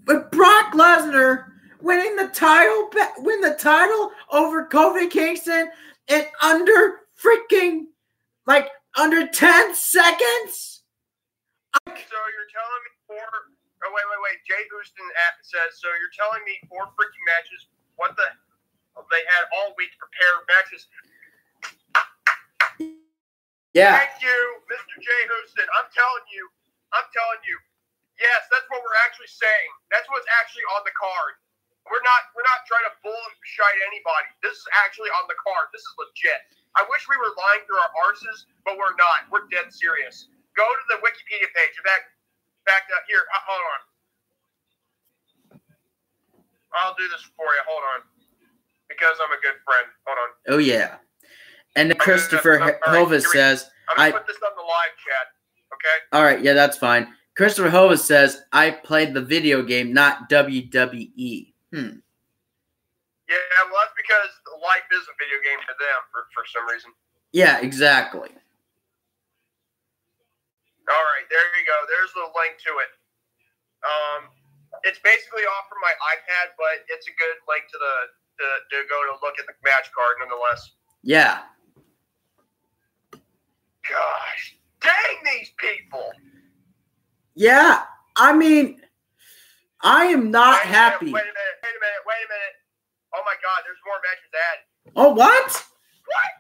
[0.06, 1.46] but Brock Lesnar
[1.84, 5.70] winning the title, win the title over Kofi Kingston
[6.08, 7.92] in under freaking
[8.48, 10.82] like under ten seconds.
[11.84, 13.28] So you're telling me four?
[13.84, 14.40] Oh wait, wait, wait.
[14.48, 15.06] Jay Houston
[15.44, 15.92] says so.
[16.00, 17.68] You're telling me four freaking matches?
[18.00, 18.26] What the?
[19.12, 20.88] They had all week to prepare matches.
[23.74, 24.96] Yeah, Thank you, Mr.
[25.02, 25.66] Jay Houston.
[25.82, 26.46] I'm telling you,
[26.94, 27.58] I'm telling you.
[28.22, 29.72] Yes, that's what we're actually saying.
[29.90, 31.34] That's what's actually on the card.
[31.90, 33.36] We're not we're not trying to bull and
[33.92, 34.28] anybody.
[34.42, 35.68] This is actually on the card.
[35.76, 36.40] This is legit.
[36.80, 39.28] I wish we were lying through our arses, but we're not.
[39.30, 40.32] We're dead serious.
[40.58, 41.76] Go to the Wikipedia page.
[41.84, 42.06] Fact,
[42.66, 43.22] back up here.
[43.30, 43.82] uh, Hold on.
[46.74, 47.62] I'll do this for you.
[47.68, 48.00] Hold on.
[48.90, 49.88] Because I'm a good friend.
[50.08, 50.30] Hold on.
[50.56, 50.96] oh yeah.
[51.76, 55.28] And Christopher All right, Hovis says, I'm gonna I- put this on the live chat.
[55.74, 55.98] Okay.
[56.14, 61.53] "All right, yeah, that's fine." Christopher Hovis says, "I played the video game, not WWE."
[61.74, 61.98] Hmm.
[63.26, 64.30] Yeah, well, that's because
[64.62, 66.94] life is a video game to them for, for some reason.
[67.34, 68.30] Yeah, exactly.
[70.86, 71.74] All right, there you go.
[71.90, 72.92] There's the link to it.
[73.82, 74.30] Um,
[74.86, 77.96] it's basically off from my iPad, but it's a good link to the
[78.38, 80.78] to, to go to look at the match card nonetheless.
[81.02, 81.42] Yeah.
[83.82, 86.12] Gosh, dang these people!
[87.34, 87.84] Yeah.
[88.16, 88.82] I mean,
[89.84, 91.12] I am not Wait a minute, happy.
[91.12, 91.58] Wait a minute.
[91.60, 92.04] Wait a minute.
[92.08, 92.56] Wait a minute.
[93.14, 94.66] Oh my God, there's more matches added.
[94.96, 95.50] Oh, what?
[96.08, 96.40] What?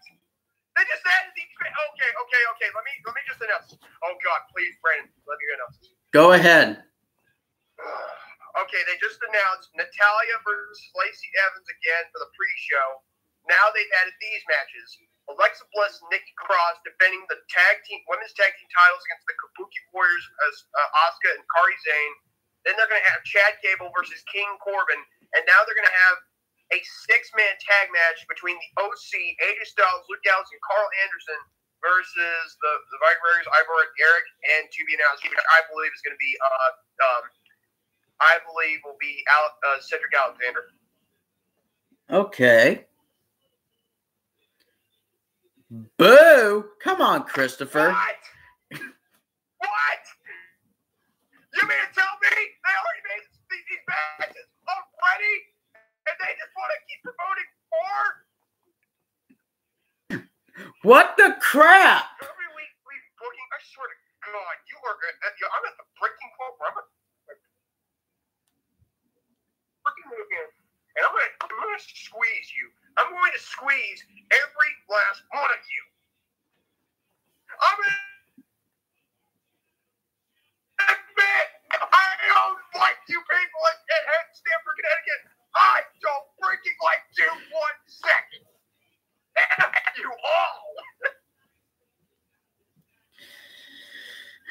[0.74, 1.52] They just added these.
[1.54, 2.70] Okay, okay, okay.
[2.74, 3.78] Let me let me just announce.
[3.78, 5.78] Oh God, please, Brandon, let me announce.
[6.16, 6.82] Go ahead.
[8.54, 13.02] Okay, they just announced Natalya versus Lacey Evans again for the pre-show.
[13.50, 14.94] Now they've added these matches:
[15.26, 19.34] Alexa Bliss and Nikki Cross defending the tag team women's tag team titles against the
[19.42, 22.16] Kabuki Warriors as uh, Asuka and Kairi Sane.
[22.64, 25.00] Then they're going to have Chad Gable versus King Corbin,
[25.36, 26.18] and now they're going to have
[26.72, 29.12] a six-man tag match between the OC,
[29.44, 31.40] AJ Styles, Luke Gallows, and Karl Anderson
[31.84, 36.02] versus the the Vikings, Ivar and Erik, and to be announced, which I believe is
[36.02, 36.72] going to be uh,
[37.04, 37.24] um,
[38.24, 40.72] I believe will be uh, Cedric Alexander.
[42.10, 42.88] Okay.
[45.98, 46.66] Boo!
[46.82, 47.90] Come on, Christopher.
[47.92, 48.16] What?
[51.54, 55.36] You mean to tell me they already made these, these matches already,
[56.10, 58.10] and they just want to keep promoting more?
[60.82, 62.18] What the crap?
[62.26, 63.50] Every week we booking.
[63.54, 64.98] I swear to God, you are.
[64.98, 66.90] I'm at the breaking point where I'm at
[69.86, 70.48] freaking move in,
[70.98, 72.66] and I'm gonna, I'm gonna squeeze you.
[72.98, 74.02] I'm going to squeeze
[74.34, 75.84] every last one of you.
[77.62, 78.13] I'm gonna
[82.76, 85.22] like you people at, at Stamford, Connecticut.
[85.56, 88.46] I don't freaking like you one second.
[89.38, 89.66] And
[89.98, 90.74] you all.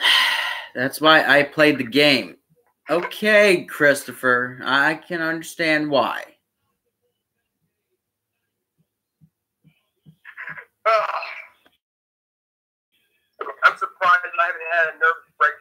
[0.75, 2.37] That's why I played the game.
[2.91, 4.59] Okay, Christopher.
[4.65, 6.25] I can understand why.
[10.87, 10.93] Ugh.
[13.65, 15.55] I'm surprised I haven't had a nervous break.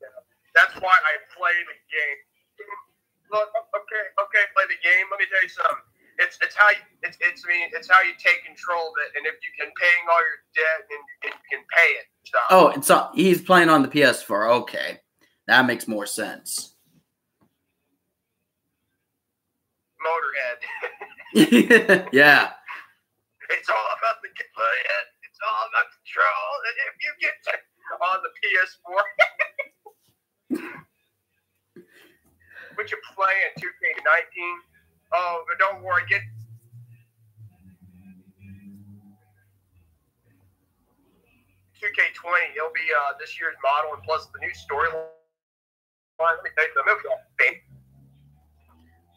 [0.00, 0.08] Yeah.
[0.56, 2.20] That's why I play the game.
[3.28, 5.04] Look, okay, okay, play the game.
[5.12, 5.84] Let me tell you something.
[6.16, 9.12] It's it's how you it's it's I mean it's how you take control of it,
[9.20, 12.08] and if you can paying all your debt and, and you can pay it.
[12.24, 14.64] So Oh, it's so he's playing on the PS4.
[14.64, 15.00] Okay,
[15.46, 16.72] that makes more sense.
[20.00, 20.58] Motorhead.
[22.12, 22.56] yeah.
[23.50, 24.30] It's all about the.
[24.32, 26.48] It's all about control.
[26.64, 27.36] And if you get
[28.00, 28.96] on the PS4,
[30.50, 30.60] what
[32.90, 34.56] you playing 2K19?
[35.14, 36.02] Oh, but don't worry.
[36.08, 36.20] Get
[41.80, 42.46] two K twenty.
[42.56, 45.06] It'll be uh, this year's model, and plus the new storyline.
[46.18, 46.96] Let me tell you something.
[47.04, 47.62] It'll be big.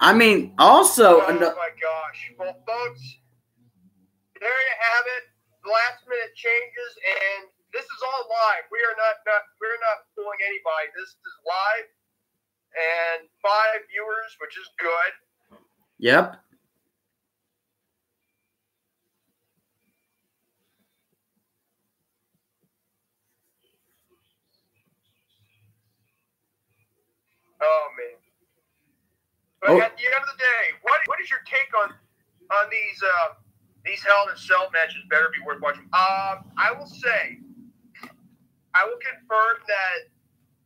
[0.02, 2.32] I mean, also, Oh ano- my gosh.
[2.38, 3.02] Well, folks,
[4.40, 5.24] there you have it.
[5.68, 8.66] Last minute changes, and this is all live.
[8.72, 10.88] We are not, not we're not fooling anybody.
[10.98, 11.88] This is live,
[12.78, 15.12] and five viewers, which is good.
[16.00, 16.38] yep.
[27.62, 28.18] Oh man.
[29.62, 29.82] But Oh.
[29.82, 33.36] at the end of the day, what what is your take on on these uh,
[33.86, 35.04] these Hell in a Cell matches?
[35.10, 35.84] Better be worth watching.
[35.94, 37.40] Um, I will say,
[38.74, 39.98] I will confirm that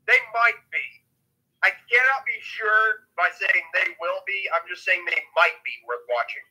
[0.08, 0.86] they might be.
[1.64, 4.50] I cannot be sure by saying they will be.
[4.52, 6.44] I'm just saying they might be worth watching.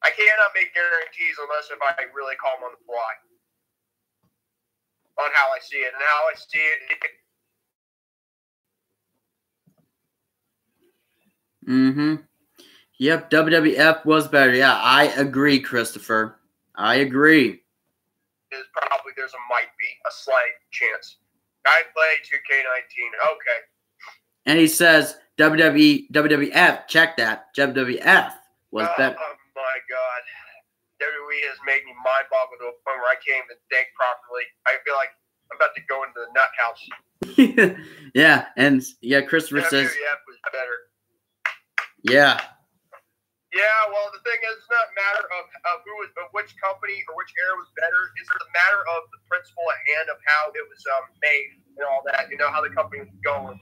[0.00, 3.12] I cannot make guarantees unless if I really call them on the fly
[5.18, 6.80] on how I see it and how I see it.
[11.68, 12.14] Mm-hmm.
[12.98, 14.54] Yep, WWF was better.
[14.54, 16.36] Yeah, I agree, Christopher.
[16.74, 17.61] I agree.
[18.52, 21.18] Is probably there's a might be a slight chance.
[21.66, 22.96] I play 2K19.
[23.32, 23.60] Okay.
[24.46, 27.54] And he says WWE WWF, check that.
[27.56, 28.32] WWF
[28.70, 29.16] was oh, that?
[29.18, 30.22] oh my god.
[31.00, 34.44] WWE has made me mind boggled to a point where I can't even think properly.
[34.66, 35.10] I feel like
[35.50, 36.82] I'm about to go into the nut house.
[38.14, 40.78] yeah, and yeah, Christopher says, WWF was better.
[42.02, 42.40] yeah,
[43.52, 46.56] Yeah, well, the thing is, it's not a matter of, of who was, of which
[46.56, 48.08] company or which era was better.
[48.16, 51.84] It's a matter of the principle at hand of how it was um, made and
[51.84, 52.32] all that.
[52.32, 53.60] You know how the company was going.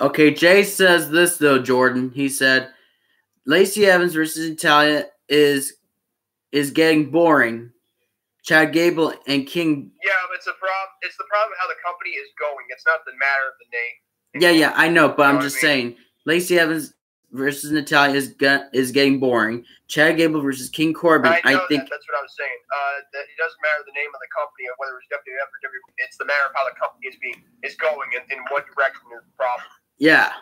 [0.00, 2.10] Okay, Jay says this though, Jordan.
[2.14, 2.72] He said
[3.44, 5.74] Lacey Evans versus Natalya is
[6.50, 7.71] is getting boring.
[8.42, 9.90] Chad Gable and King.
[10.02, 10.92] Yeah, but it's a problem.
[11.02, 12.66] It's the problem how the company is going.
[12.70, 13.96] It's not the matter of the name.
[14.42, 16.94] Yeah, yeah, I know, but You I'm just saying Lacey Evans
[17.30, 18.34] versus Natalya is
[18.72, 19.64] is getting boring.
[19.86, 21.30] Chad Gable versus King Corbin.
[21.30, 21.90] I I, think that.
[21.92, 22.60] That's what I was saying.
[22.72, 25.58] Uh, that it doesn't matter the name of the company or whether it's WWF or
[25.62, 25.94] WWE.
[25.98, 29.06] It's the matter of how the company is being is going and in what direction
[29.14, 29.68] is the problem.
[29.98, 30.32] yeah.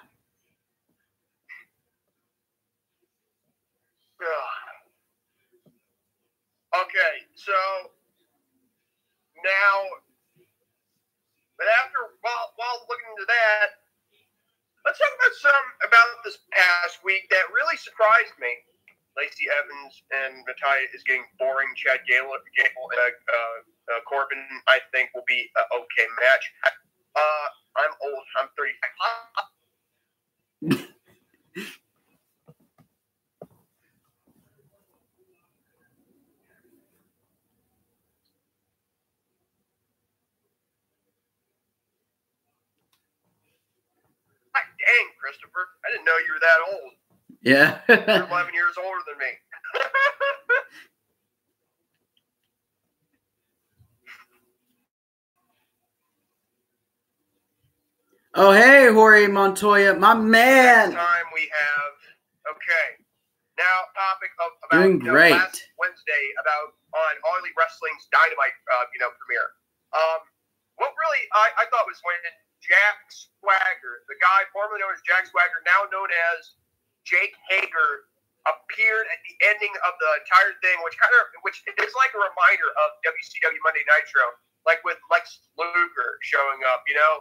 [6.70, 7.50] Okay, so
[9.42, 9.74] now,
[11.58, 13.82] but after while while looking into that,
[14.86, 18.54] let's talk about some about this past week that really surprised me.
[19.18, 21.74] Lacey Evans and Natalya is getting boring.
[21.74, 23.58] Chad Gable, and uh,
[23.90, 24.38] uh, Corbin,
[24.70, 26.46] I think, will be an okay match.
[27.18, 27.46] Uh,
[27.82, 28.22] I'm old.
[28.38, 30.86] I'm 35.
[45.20, 45.68] Christopher.
[45.84, 46.92] I didn't know you were that old.
[47.42, 47.80] Yeah.
[47.88, 49.32] You're 11 years older than me.
[58.34, 60.92] oh, hey, Jorge Montoya, my man.
[60.92, 61.94] time we have
[62.56, 63.00] okay.
[63.58, 67.12] Now, topic of about Doing you know, last Wednesday about on
[67.44, 69.52] Elite Wrestling's Dynamite, uh, you know, premiere.
[69.92, 70.20] Um,
[70.80, 72.16] what really I, I thought was when
[72.60, 76.56] Jack Swagger, the guy formerly known as Jack Swagger, now known as
[77.04, 78.08] Jake Hager,
[78.48, 82.20] appeared at the ending of the entire thing, which kind of which is like a
[82.20, 84.24] reminder of WCW Monday Nitro,
[84.64, 86.84] like with Lex Luger showing up.
[86.88, 87.12] You know,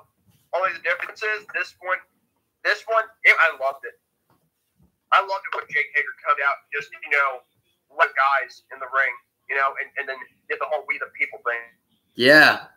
[0.56, 2.00] only the difference is this one,
[2.64, 4.00] this one, it, I loved it.
[5.12, 7.42] I loved it when Jake Hager come out, just you know,
[7.92, 9.14] let guys in the ring,
[9.50, 10.18] you know, and, and then
[10.48, 11.64] did the whole "We the People" thing.
[12.16, 12.70] Yeah.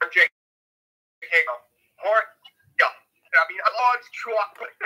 [0.00, 0.32] From Jake
[1.32, 1.58] Hager,
[2.04, 2.16] or
[2.76, 4.76] yeah, I mean, I love chocolate.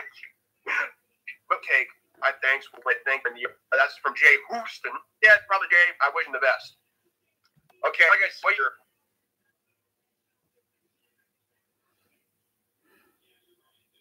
[1.51, 1.83] okay,
[2.23, 3.51] I thanks for thanking you.
[3.75, 4.95] That's from Jay Houston.
[5.27, 6.79] Yeah, brother Jay, I wish him the best.
[7.85, 8.79] Okay, like I said, you're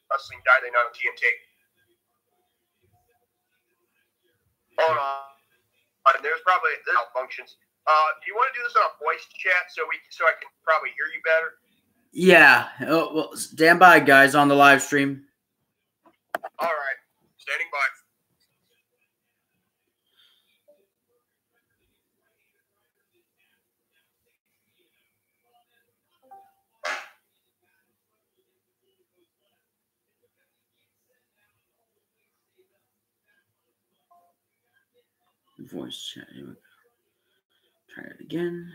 [0.09, 1.23] wrestling Saturday night on TNT.
[4.79, 6.21] Hold on.
[6.21, 7.57] There's probably there's malfunctions.
[7.85, 10.33] Uh, do you want to do this on a voice chat so we so I
[10.37, 11.57] can probably hear you better?
[12.15, 12.69] Yeah.
[12.87, 15.25] Oh, well, stand by, guys, on the live stream.
[16.59, 16.95] All right,
[17.37, 17.79] standing by.
[35.59, 36.27] Voice chat.
[36.33, 36.59] Here we go.
[37.93, 38.71] Try it again.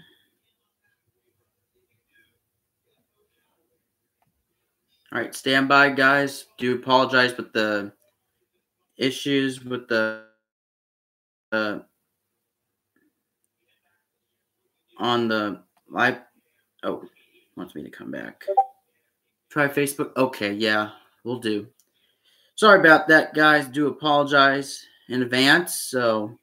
[5.12, 6.46] All right, stand by, guys.
[6.56, 7.92] Do apologize with the
[8.96, 10.22] issues with the
[11.50, 11.80] uh,
[14.98, 16.18] on the live.
[16.84, 17.02] Oh,
[17.56, 18.44] wants me to come back.
[19.48, 20.16] Try Facebook.
[20.16, 20.90] Okay, yeah,
[21.24, 21.66] we'll do.
[22.54, 23.66] Sorry about that, guys.
[23.66, 25.74] Do apologize in advance.
[25.74, 26.38] So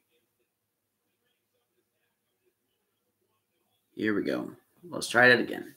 [3.94, 4.50] here we go.
[4.90, 5.74] Let's try it again.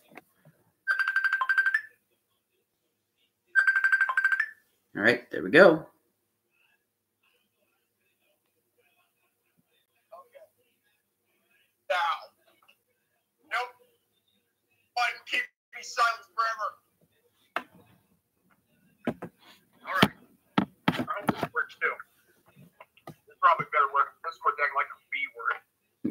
[21.21, 21.93] Doesn't think it works too.
[23.41, 25.57] Probably better work Discord like a B word.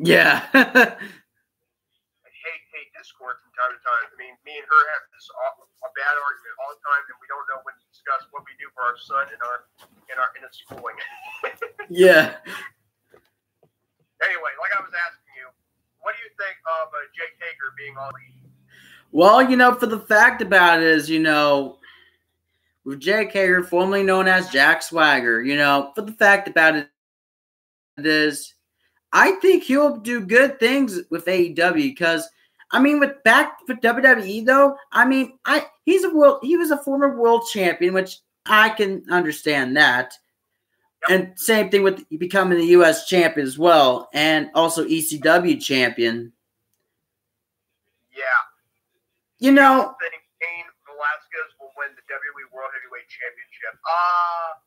[0.02, 0.42] Yeah.
[0.54, 4.04] I hate hate Discord time to time.
[4.08, 7.18] I mean, me and her have this aw- a bad argument all the time, and
[7.20, 9.68] we don't know when to discuss what we do for our son and our
[10.08, 10.96] in our in his schooling.
[11.92, 12.40] yeah.
[14.24, 15.46] anyway, like I was asking you,
[16.00, 18.24] what do you think of uh, Jake Hager being on the
[19.12, 21.76] Well, you know, for the fact about it is, you know,
[22.84, 26.88] with Jake Hager, formerly known as Jack Swagger, you know, for the fact about it
[27.98, 28.54] is,
[29.12, 32.28] I think he'll do good things with AEW because,
[32.72, 36.70] I mean, with back for WWE though, I mean, I he's a world he was
[36.70, 40.14] a former world champion, which I can understand that.
[41.08, 43.08] And same thing with becoming the U.S.
[43.08, 46.32] champion as well, and also ECW champion.
[48.12, 48.40] Yeah.
[49.38, 53.80] You know, think Velasquez will win the WWE World Heavyweight Championship.
[53.80, 54.60] Uh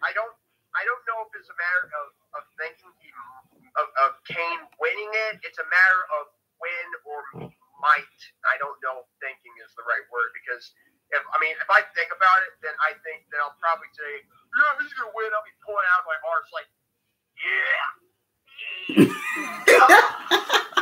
[0.00, 0.32] I don't
[0.72, 2.06] I don't know if it's a matter of,
[2.40, 3.10] of thinking he
[3.76, 5.44] of, of Cain winning it.
[5.44, 7.48] It's a matter of when or hmm.
[7.80, 8.20] might.
[8.46, 10.70] I don't know if thinking is the right word because
[11.10, 14.22] if I mean if I think about it, then I think that I'll probably say,
[14.28, 15.32] Yeah, he's gonna win.
[15.32, 16.68] I'll be pulling out my arse like,
[17.40, 17.80] Yeah.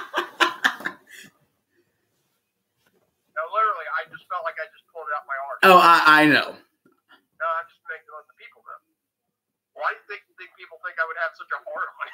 [3.38, 5.62] No, literally, I just felt like I just pulled it out my arse.
[5.62, 6.58] oh, I, I know.
[6.58, 8.82] No, I'm just making let the people know.
[9.78, 12.10] Why do you think, think people think I would have such a hard on?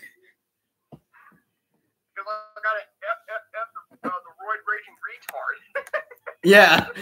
[4.06, 5.58] uh, the roid raging retard.
[6.46, 6.86] Yeah.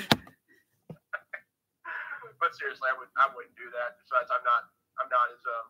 [2.41, 3.97] but seriously, I would I wouldn't do that.
[4.01, 4.65] Besides, I'm not
[4.97, 5.69] I'm not as um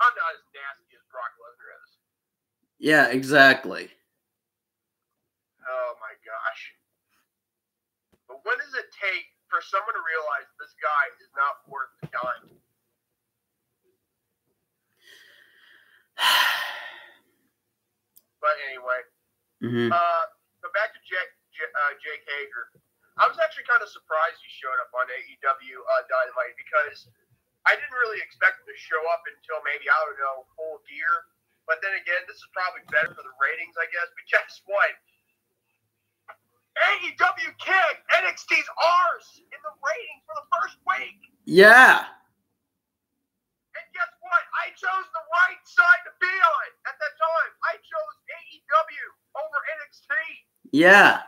[0.00, 1.96] I'm not as nasty as Brock Lesnar is.
[2.76, 3.88] Yeah, exactly.
[5.64, 6.76] Oh my gosh.
[8.28, 12.12] But what does it take for someone to realize this guy is not worth the
[12.12, 12.60] dime?
[18.40, 19.00] but anyway,
[19.60, 20.24] hmm uh,
[20.60, 22.74] but back to Jake, J- uh, Jake Hager.
[23.16, 27.08] I was actually kind of surprised he showed up on AEW uh, Dynamite because
[27.64, 31.24] I didn't really expect him to show up until maybe I don't know full gear.
[31.64, 34.08] But then again, this is probably better for the ratings, I guess.
[34.12, 34.92] But guess what?
[36.76, 41.20] AEW King NXT's ours in the ratings for the first week.
[41.48, 42.04] Yeah.
[44.26, 44.44] What?
[44.58, 47.50] I chose the right side to be on at that time.
[47.70, 49.06] I chose AEW
[49.38, 50.10] over NXT.
[50.74, 51.22] Yeah.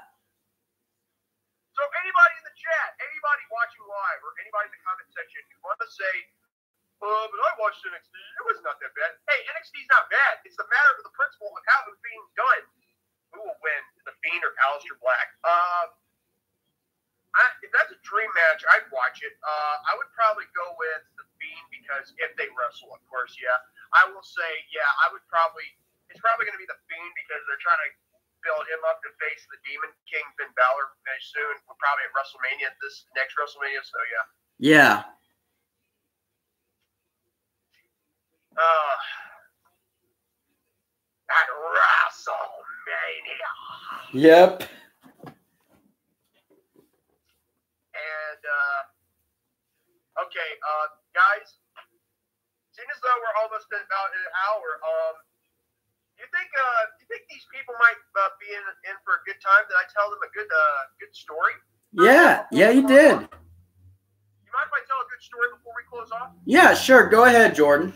[1.79, 5.63] So anybody in the chat, anybody watching live, or anybody in the comment section who
[5.63, 6.15] want to say,
[6.99, 9.15] uh, but I watched NXT, it was not that bad.
[9.31, 10.43] Hey, NXT's not bad.
[10.43, 12.65] It's a matter of the principle of how it was being done.
[13.31, 15.31] Who will win, The Fiend or Aleister Black?
[15.47, 15.95] Um,
[17.37, 19.37] I, if that's a dream match, I'd watch it.
[19.45, 23.57] Uh, I would probably go with The Fiend because if they wrestle, of course, yeah.
[23.93, 25.69] I will say, yeah, I would probably,
[26.09, 27.91] it's probably going to be The Fiend because they're trying to
[28.47, 31.59] build him up to face the Demon King Finn Balor very soon.
[31.67, 34.25] We're probably at WrestleMania this next WrestleMania, so yeah.
[34.59, 35.03] Yeah.
[38.57, 38.97] Uh,
[41.31, 43.51] at WrestleMania.
[44.15, 44.63] Yep.
[47.99, 48.83] And uh,
[50.27, 51.59] okay, uh, guys,
[52.75, 55.15] seeing as though we're almost at about an hour, um,
[56.19, 59.39] you think uh, you think these people might uh, be in, in for a good
[59.39, 59.63] time?
[59.71, 61.55] Did I tell them a good uh, good story?
[61.95, 62.45] Yeah.
[62.51, 63.23] Yeah, you did.
[63.23, 66.35] You mind if I tell a good story before we close off?
[66.45, 67.07] Yeah, sure.
[67.07, 67.95] Go ahead, Jordan.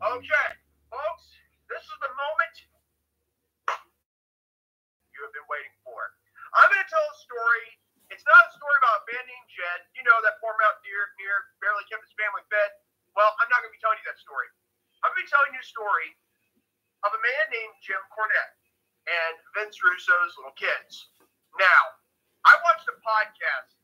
[0.00, 0.48] Okay,
[0.88, 1.26] folks,
[1.68, 2.54] this is the moment
[5.12, 5.96] you have been waiting for.
[6.56, 7.79] I'm going to tell a story.
[8.20, 9.80] It's not a story about a band named Jed.
[9.96, 12.68] You know that poor mountain deer near barely kept his family fed.
[13.16, 14.44] Well, I'm not going to be telling you that story.
[15.00, 16.12] I'm going to be telling you a story
[17.00, 18.60] of a man named Jim Cornette
[19.08, 21.16] and Vince Russo's little kids.
[21.56, 21.96] Now,
[22.44, 23.80] I watched a podcast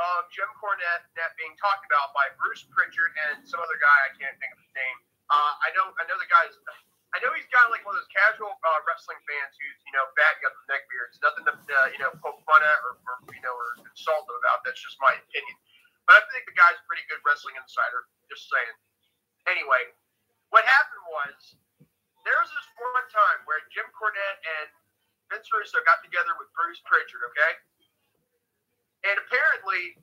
[0.00, 4.16] of Jim Cornette that being talked about by Bruce Pritchard and some other guy I
[4.16, 4.96] can't think of his name.
[5.28, 6.56] Uh, I know I know the guy's
[7.14, 10.04] I know he's got like one of those casual uh, wrestling fans who's you know
[10.18, 11.16] bad got the neck beards.
[11.22, 14.36] Nothing to uh, you know poke fun at or, or you know or insult him
[14.42, 14.66] about.
[14.66, 15.56] That's just my opinion.
[16.08, 18.06] But I think the guy's a pretty good wrestling insider.
[18.30, 18.76] Just saying.
[19.46, 19.94] Anyway,
[20.50, 21.36] what happened was
[22.26, 24.68] there was this one time where Jim Cornette and
[25.30, 27.22] Vince Russo got together with Bruce Pritchard.
[27.32, 27.52] Okay,
[29.06, 29.94] and apparently,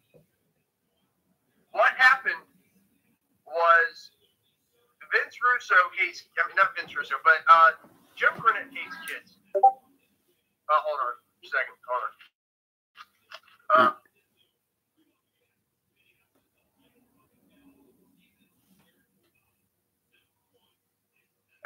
[1.76, 2.48] what happened
[3.44, 4.12] was
[5.14, 7.72] Vince Russo hates, I mean, not Vince Russo, but uh,
[8.18, 9.38] Jim Cornette hates kids.
[9.56, 11.78] Uh, hold on a second.
[11.88, 12.14] Hold on.
[13.74, 13.92] Uh,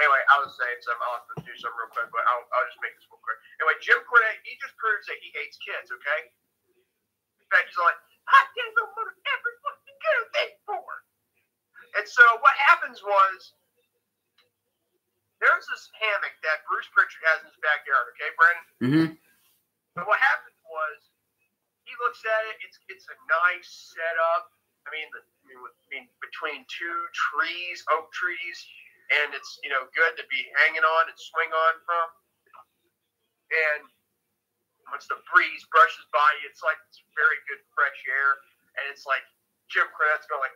[0.01, 1.03] anyway, I was saying something.
[1.07, 3.39] I'll have to do something real quick, but I'll, I'll just make this real quick.
[3.63, 6.21] Anyway, Jim Cornette, he just proves that he hates kids, okay?
[7.41, 10.56] In fact, he's like, I didn't know what every fucking thing for.
[11.97, 13.57] And so what happens was
[15.41, 18.65] there's this hammock that Bruce Pritchard has in his backyard, okay, Brandon?
[18.81, 19.09] Mm-hmm.
[19.97, 20.97] But what happened was
[21.85, 24.53] he looks at it, it's it's a nice setup.
[24.85, 28.57] I mean, the, I mean, with, I mean between two trees, oak trees,
[29.17, 32.07] and it's you know good to be hanging on and swing on from.
[33.47, 33.83] And
[34.93, 38.37] once the breeze brushes by you, it's like it's very good fresh air,
[38.77, 39.23] and it's like
[39.71, 40.51] Jim Cornette's going,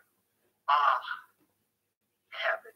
[0.70, 1.02] ah,
[2.34, 2.74] heaven.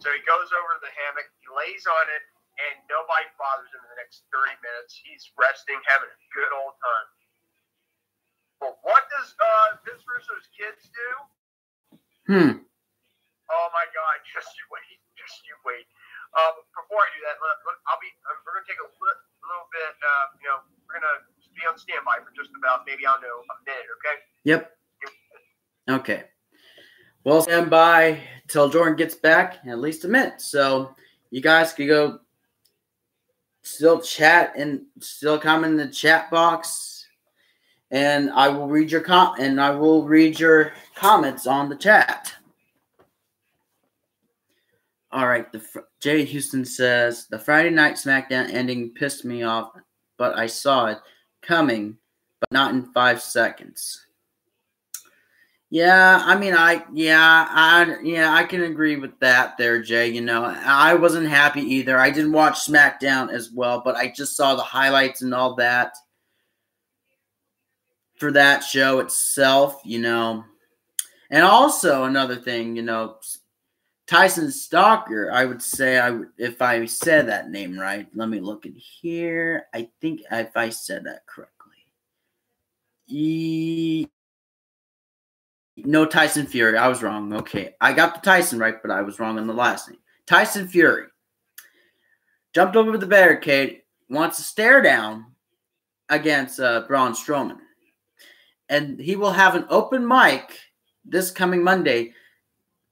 [0.00, 2.22] So he goes over to the hammock, he lays on it,
[2.58, 4.98] and nobody bothers him in the next 30 minutes.
[4.98, 7.08] He's resting, having a good old time.
[8.62, 11.08] But what does uh, Vince Russo's kids do?
[12.30, 12.52] Hmm.
[13.50, 14.16] Oh my God!
[14.32, 14.98] Just you wait.
[15.18, 15.86] Just you wait.
[16.32, 18.08] Um, before I do that, let, let, I'll be.
[18.30, 19.92] Um, we're gonna take a li- little bit.
[19.98, 23.42] Uh, you know, we're gonna be on standby for just about maybe I don't know
[23.42, 23.88] a minute.
[23.98, 24.16] Okay.
[24.46, 24.60] Yep.
[25.90, 26.20] Okay.
[27.24, 30.40] Well, stand by till Jordan gets back in at least a minute.
[30.40, 30.94] So
[31.30, 32.18] you guys can go
[33.62, 37.06] still chat and still comment in the chat box.
[37.92, 42.32] And I will read your com and I will read your comments on the chat.
[45.12, 45.62] All right, the
[46.00, 49.72] Jay Houston says the Friday night SmackDown ending pissed me off,
[50.16, 50.98] but I saw it
[51.42, 51.98] coming,
[52.40, 54.06] but not in five seconds.
[55.72, 60.08] Yeah, I mean, I yeah, I yeah, I can agree with that there, Jay.
[60.08, 61.98] You know, I wasn't happy either.
[61.98, 65.94] I didn't watch SmackDown as well, but I just saw the highlights and all that.
[68.16, 70.44] for that show itself, you know.
[71.30, 73.16] And also another thing, you know,
[74.06, 78.06] Tyson Stalker, I would say I if I said that name right.
[78.14, 79.66] Let me look at here.
[79.74, 81.52] I think if I said that correctly.
[83.08, 84.06] E-
[85.76, 86.76] no Tyson Fury.
[86.76, 87.32] I was wrong.
[87.32, 87.74] Okay.
[87.80, 89.98] I got the Tyson right, but I was wrong on the last name.
[90.26, 91.06] Tyson Fury
[92.54, 95.26] jumped over the barricade, wants to stare down
[96.08, 97.58] against uh, Braun Strowman.
[98.68, 100.58] And he will have an open mic
[101.04, 102.14] this coming Monday,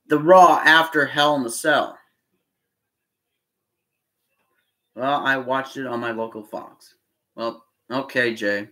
[0.09, 1.97] the Raw after Hell in the Cell.
[4.95, 6.95] Well, I watched it on my local Fox.
[7.35, 8.69] Well, okay, Jay.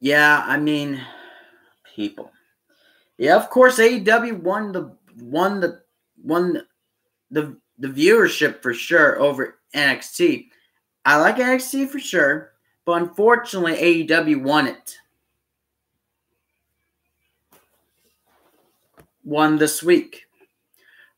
[0.00, 1.00] Yeah, I mean,
[1.96, 2.30] people.
[3.18, 5.80] Yeah, of course, AEW won the won the
[6.22, 6.62] won
[7.30, 10.48] the the viewership for sure over NXT.
[11.04, 12.52] I like NXT for sure,
[12.84, 13.74] but unfortunately,
[14.06, 14.98] AEW won it.
[19.24, 20.26] Won this week.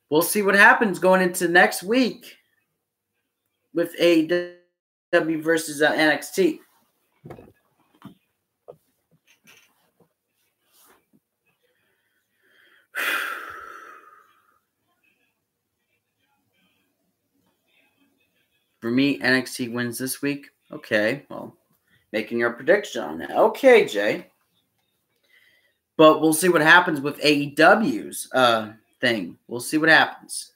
[0.08, 2.36] We'll see what happens going into next week
[3.74, 6.60] with AEW versus uh, NXT.
[18.88, 20.46] For me, NXT wins this week.
[20.72, 21.54] Okay, well,
[22.10, 23.32] making your prediction on that.
[23.32, 24.28] Okay, Jay.
[25.98, 29.36] But we'll see what happens with AEW's uh, thing.
[29.46, 30.52] We'll see what happens.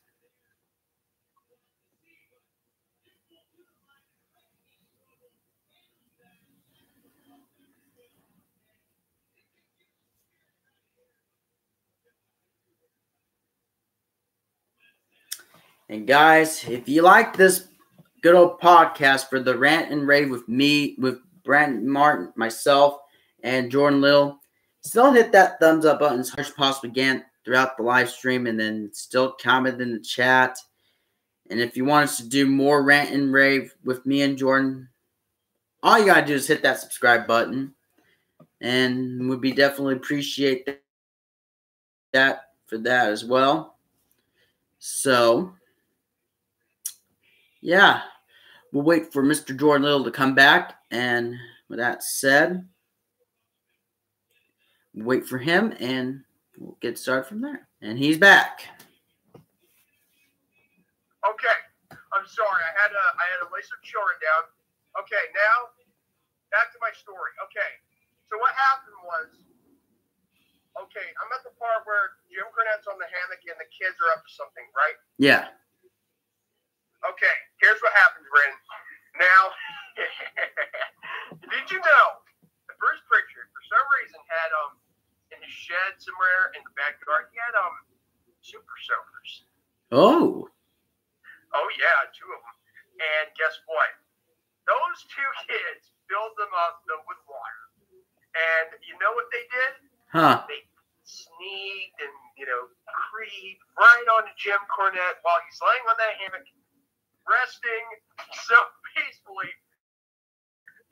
[15.91, 17.69] And guys, if you like this
[18.23, 22.99] good old podcast for the rant and rave with me, with Brandon Martin, myself,
[23.43, 24.39] and Jordan Lil.
[24.81, 28.47] Still hit that thumbs up button as hard as possible again throughout the live stream,
[28.47, 30.57] and then still comment in the chat.
[31.51, 34.89] And if you want us to do more rant and rave with me and Jordan,
[35.83, 37.75] all you gotta do is hit that subscribe button,
[38.61, 40.81] and would be definitely appreciate
[42.13, 43.77] that for that as well.
[44.79, 45.55] So,
[47.63, 48.03] yeah,
[48.73, 49.57] we'll wait for Mr.
[49.57, 50.75] Jordan Little to come back.
[50.91, 51.37] And
[51.69, 52.69] with that said,
[54.95, 56.21] wait for him and
[56.59, 57.69] we'll get started from there.
[57.81, 58.69] And he's back.
[61.23, 61.59] Okay.
[62.13, 62.61] I'm sorry.
[62.61, 64.53] I had a I had a lay some children down.
[65.01, 65.73] Okay, now
[66.53, 67.33] back to my story.
[67.49, 67.73] Okay.
[68.29, 69.29] So what happened was
[70.77, 74.11] okay, I'm at the part where Jim Cornette's on the hammock and the kids are
[74.17, 74.97] up to something, right?
[75.21, 75.53] Yeah.
[77.05, 78.61] Okay, here's what happens, Brandon.
[79.23, 79.43] Now,
[81.55, 82.07] did you know
[82.67, 84.73] that Bruce Pritchard, for some reason, had um
[85.31, 87.75] in his shed somewhere in the backyard, he had um
[88.43, 89.31] super soakers.
[89.95, 90.51] Oh.
[91.53, 92.57] Oh yeah, two of them.
[92.99, 93.93] And guess what?
[94.67, 97.63] Those two kids filled them up with water.
[98.33, 99.73] And you know what they did?
[100.11, 100.45] Huh.
[100.49, 100.65] They
[101.05, 106.47] sneaked and you know creeped right onto Jim Cornette while he's laying on that hammock,
[107.27, 107.87] resting
[108.47, 108.57] so
[108.95, 109.53] peacefully.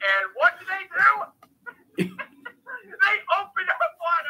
[0.01, 1.13] And what do they do?
[2.09, 4.23] they open up on.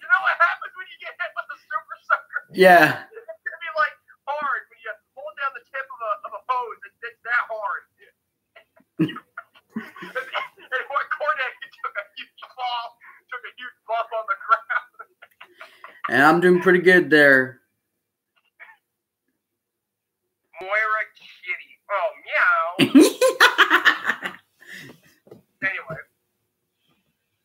[0.00, 2.40] You know what happens when you get hit with a super sucker?
[2.56, 3.06] Yeah.
[3.06, 3.94] It's gonna be like
[4.26, 6.80] hard when you hold down the tip of a, of a hose.
[6.82, 7.82] It's that hard.
[8.98, 10.26] and,
[10.66, 12.98] and what Cornette he took a huge fall,
[13.30, 14.90] took a huge bump on the ground.
[16.10, 17.60] And I'm doing pretty good there.
[20.58, 21.72] Moira Kitty.
[21.86, 22.66] Oh meow.
[25.62, 26.00] anyway.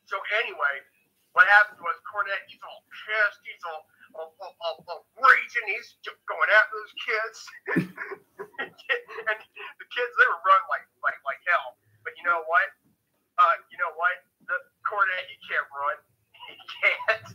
[0.06, 0.76] So anyway,
[1.36, 3.84] what happened was Cornette, he's all pissed, he's all,
[4.16, 7.38] all, all, all, all raging, he's just going after those kids.
[9.28, 9.39] and
[9.76, 11.76] the kids, they were running like, like, like hell.
[12.08, 12.72] But you know what?
[13.36, 14.16] Uh, you know what?
[14.47, 14.56] The
[14.88, 15.97] Cornette, he can't run.
[16.47, 17.28] He can't.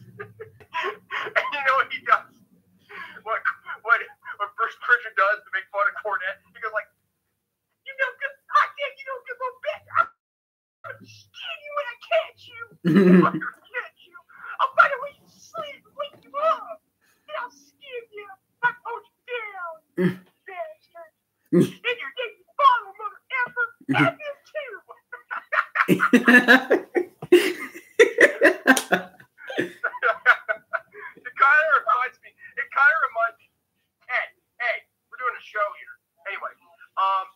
[1.37, 2.41] and you know what he does?
[3.27, 3.45] What,
[3.85, 4.01] what,
[4.41, 6.41] what Bruce Pritchard does to make fun of Cornette?
[6.55, 6.89] He goes like,
[7.85, 9.87] you know, good, I can't, you don't give a bitch.
[10.01, 10.09] I'm
[10.97, 12.63] gonna skin you when I catch you.
[12.81, 14.17] I'm gonna catch you.
[14.61, 16.81] I'll find a way to sleep and wake you up.
[17.29, 18.29] And I'll skin you.
[18.61, 19.75] I'll hold you down.
[20.45, 21.13] Bastard.
[21.53, 23.67] and your dating father, mother effer.
[23.89, 24.75] And him too.
[31.21, 32.31] it kind of reminds me.
[32.31, 33.49] It kind of reminds me.
[34.07, 34.27] Hey,
[34.61, 34.77] hey,
[35.09, 35.97] we're doing a show here.
[36.31, 36.53] Anyway,
[37.01, 37.27] um,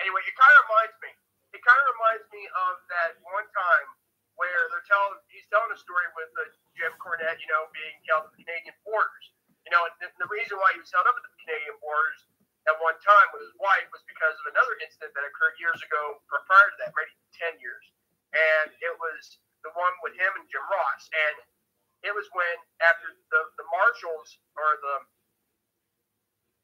[0.00, 1.10] anyway, it kind of reminds me.
[1.54, 3.46] It kind of reminds me of that one
[5.44, 8.72] he's telling a story with uh, Jim Cornette, you know, being held at the Canadian
[8.86, 9.26] borders.
[9.68, 12.24] You know, and the, the reason why he was held up at the Canadian borders
[12.64, 16.16] at one time with his wife was because of another incident that occurred years ago,
[16.32, 17.84] or prior to that, maybe 10 years.
[18.32, 21.04] And it was the one with him and Jim Ross.
[21.12, 21.36] And
[22.08, 24.40] it was when, after the, the marshals
[24.94, 25.02] Um,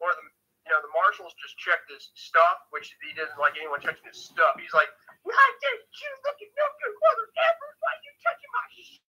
[0.01, 0.25] or the, or the,
[0.67, 4.23] you know, the marshals just checked his stuff, which he didn't like anyone touching his
[4.23, 4.55] stuff.
[4.55, 4.89] He's like,
[5.27, 7.77] I did you looking no good mother effers?
[7.83, 9.03] Why you touching my shoes?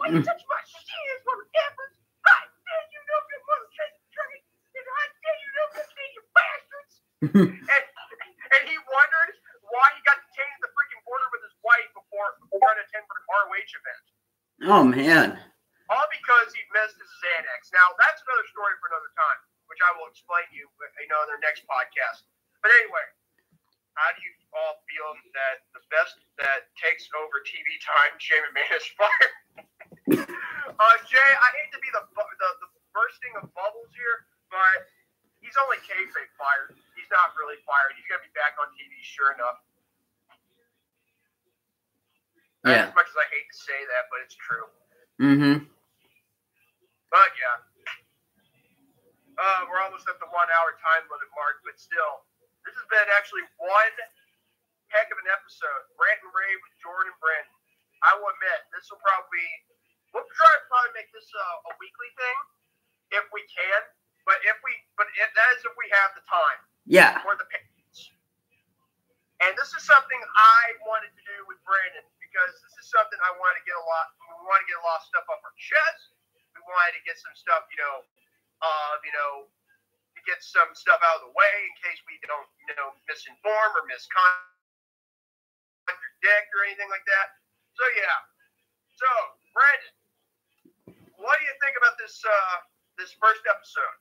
[0.00, 1.94] Why you touching my shoes, mother effers?
[2.24, 4.40] I dare you no good mother chasing train.
[4.72, 6.94] And I dare you no good Canadian bastards.
[7.76, 7.84] and,
[8.56, 9.30] and he wondered
[9.68, 13.04] why he got detained at the freaking border with his wife before trying to attend
[13.04, 14.04] an ROH event.
[14.64, 15.28] Oh man.
[15.90, 17.74] All because he missed his Xanax.
[17.74, 20.70] Now that's another story for another time, which I will explain to you,
[21.02, 22.30] in their next podcast.
[22.62, 23.02] But anyway,
[23.98, 28.70] how do you all feel that the best that takes over TV time, Shane McMahon
[28.78, 29.34] is fired?
[30.78, 34.86] uh, Jay, I hate to be the, the the bursting of bubbles here, but
[35.42, 36.78] he's only kayfabe fired.
[36.94, 37.98] He's not really fired.
[37.98, 39.58] He's gonna be back on TV, sure enough.
[42.62, 42.86] Yeah.
[42.86, 44.70] As much as I hate to say that, but it's true.
[45.18, 45.64] Mm-hmm.
[47.10, 47.56] But yeah.
[49.40, 52.28] Uh, we're almost at the one hour time limit mark, but still,
[52.66, 53.94] this has been actually one
[54.92, 55.82] heck of an episode.
[55.96, 57.56] Rant and rave with Jordan Brandon.
[58.04, 59.48] I will admit, this will probably,
[60.12, 62.36] we'll try to probably make this a, a weekly thing
[63.16, 63.80] if we can.
[64.28, 67.24] But if we, but if, that is if we have the time Yeah.
[67.24, 68.12] or the patience.
[69.40, 73.32] And this is something I wanted to do with Brandon because this is something I
[73.40, 74.12] want to get a lot.
[74.36, 76.12] We want to get a lot of stuff off our chest.
[76.70, 78.06] Wanted to get some stuff, you know,
[78.62, 79.50] uh, you know,
[80.14, 83.70] to get some stuff out of the way in case we don't, you know, misinform
[83.74, 84.30] or miscontradict
[86.54, 87.26] or anything like that.
[87.74, 88.18] So yeah.
[88.94, 89.10] So
[89.50, 89.92] Brandon,
[91.18, 92.56] what do you think about this uh,
[93.02, 93.98] this first episode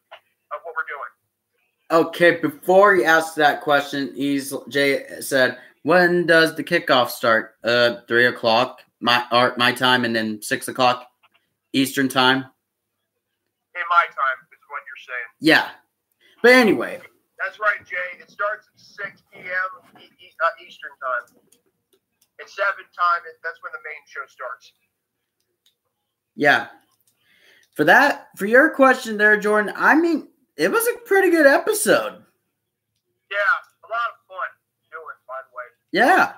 [0.54, 1.10] of what we're doing?
[1.90, 7.56] Okay, before he asked that question, he's Jay said, "When does the kickoff start?
[7.64, 11.08] Uh, three o'clock my or my time, and then six o'clock
[11.74, 12.46] Eastern time.
[13.80, 15.30] In my time, is what you're saying.
[15.40, 15.72] Yeah,
[16.44, 17.00] but anyway,
[17.40, 18.20] That's right, Jay.
[18.20, 18.76] It starts at
[19.08, 19.70] 6 p.m.
[19.96, 21.40] Uh, Eastern time.
[22.44, 24.74] At 7 time, that's when the main show starts.
[26.36, 26.68] yeah.
[27.76, 30.28] For that, for your question there, Jordan, I mean,
[30.58, 32.20] it was a pretty good episode.
[33.32, 33.56] Yeah,
[33.86, 34.50] a lot of fun
[34.92, 35.68] doing, by the way.
[35.94, 36.34] Yeah,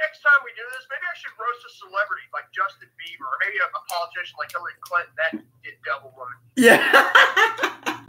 [0.00, 3.36] next time we do this, maybe I should roast a celebrity like Justin Bieber, or
[3.44, 5.12] maybe a, a politician like Hillary Clinton.
[5.20, 5.32] That
[5.62, 6.40] did devil woman.
[6.56, 6.80] yeah,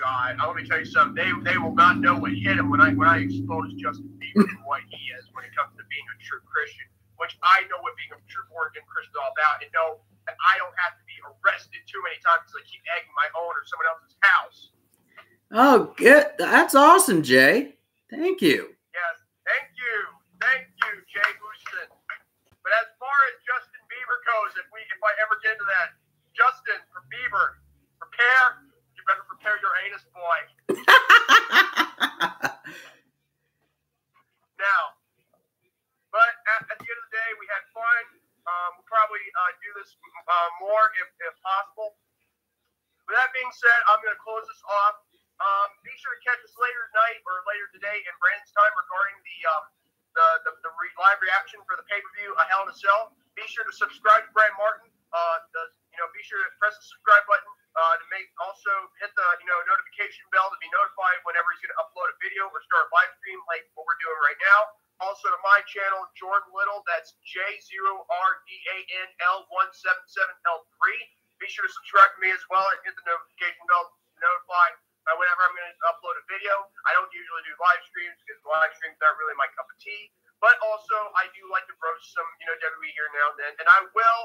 [0.00, 1.18] God, let me tell you something.
[1.18, 4.46] They they will not know what hit him when I when I expose Justin Bieber
[4.46, 6.86] and what he is when it comes to being a true Christian.
[7.18, 10.00] Which I know what being a true born again Christian is all about, and know
[10.24, 13.28] that I don't have to be arrested too many times because I keep egging my
[13.36, 14.58] own or someone else's house.
[15.52, 16.32] oh, good.
[16.40, 17.76] That's awesome, Jay.
[18.08, 18.72] Thank you.
[18.96, 21.88] Yes, thank you, thank you, Jay Houston.
[22.60, 25.96] But as far as Justin Bieber goes, if we if I ever get into that,
[26.36, 27.60] Justin for Bieber,
[28.00, 28.64] prepare.
[28.96, 30.40] You better prepare your anus, boy.
[34.60, 34.92] Now,
[36.12, 38.04] but at, at the end of the day, we had fun.
[38.44, 39.96] Um, we'll probably uh, do this
[40.28, 41.96] uh, more if, if possible.
[43.08, 45.00] With that being said, I'm going to close this off.
[45.40, 49.16] Um, be sure to catch us later tonight or later today in Brandon's time regarding
[49.24, 49.64] the um,
[50.14, 52.76] the, the, the re- live reaction for the pay per view, A Hell in a
[52.76, 53.14] Cell.
[53.38, 54.90] Be sure to subscribe to Brand Martin.
[55.10, 58.70] Uh, the, you know, be sure to press the subscribe button uh, to make also
[58.98, 62.16] hit the you know notification bell to be notified whenever he's going to upload a
[62.22, 64.60] video or start a live stream like what we're doing right now.
[65.00, 66.82] Also to my channel, Jordan Little.
[66.86, 71.00] That's J zero R D A N L one seven seven L three.
[71.38, 74.20] Be sure to subscribe to me as well and hit the notification bell to be
[74.20, 74.74] notified
[75.08, 76.54] whenever I'm going to upload a video.
[76.84, 80.12] I don't usually do live streams because live streams aren't really my cup of tea.
[80.40, 83.52] But also, I do like to broach some, you know, WWE here now and then.
[83.60, 84.22] And I will,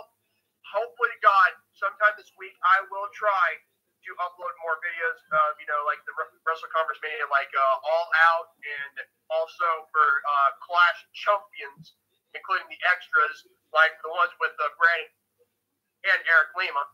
[0.63, 3.59] hopefully God, sometime this week, I will try
[4.07, 7.89] to upload more videos, of, you know, like the Wre- Wrestle Conference Mania, like uh,
[7.89, 8.95] All Out, and
[9.27, 11.99] also for uh, Clash Champions,
[12.31, 15.11] including the extras, like the ones with uh, Brandon
[16.15, 16.83] and Eric Lima.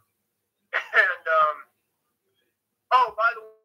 [0.72, 1.58] And, um,
[2.96, 3.61] oh, by the way,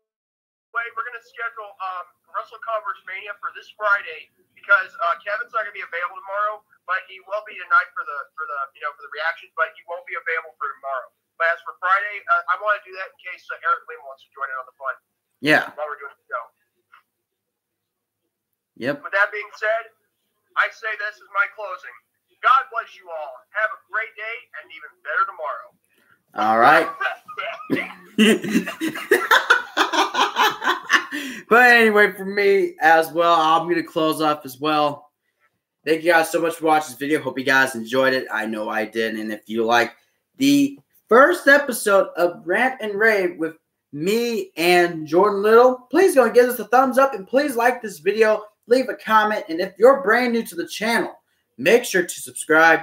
[0.93, 2.05] we're going to schedule um,
[2.37, 6.61] Wrestle Converse Mania for this Friday because uh, Kevin's not going to be available tomorrow,
[6.85, 9.72] but he will be tonight for the for the you know for the reaction, but
[9.72, 11.09] he won't be available for tomorrow.
[11.41, 14.05] But as for Friday, uh, I want to do that in case uh, Eric Lima
[14.09, 14.95] wants to join in on the fun
[15.45, 15.68] Yeah.
[15.77, 16.45] while we're doing the show.
[18.77, 19.05] Yep.
[19.05, 19.93] With that being said,
[20.57, 21.93] I say this is my closing.
[22.45, 23.33] God bless you all.
[23.57, 25.68] Have a great day and even better tomorrow.
[26.37, 26.89] All right.
[31.48, 35.10] but anyway, for me as well, I'm to close off as well.
[35.84, 37.22] Thank you guys so much for watching this video.
[37.22, 38.26] Hope you guys enjoyed it.
[38.32, 39.14] I know I did.
[39.14, 39.94] And if you like
[40.36, 43.54] the first episode of Rant and Rave with
[43.92, 47.80] me and Jordan Little, please go and give us a thumbs up and please like
[47.80, 49.44] this video, leave a comment.
[49.48, 51.14] And if you're brand new to the channel,
[51.56, 52.80] make sure to subscribe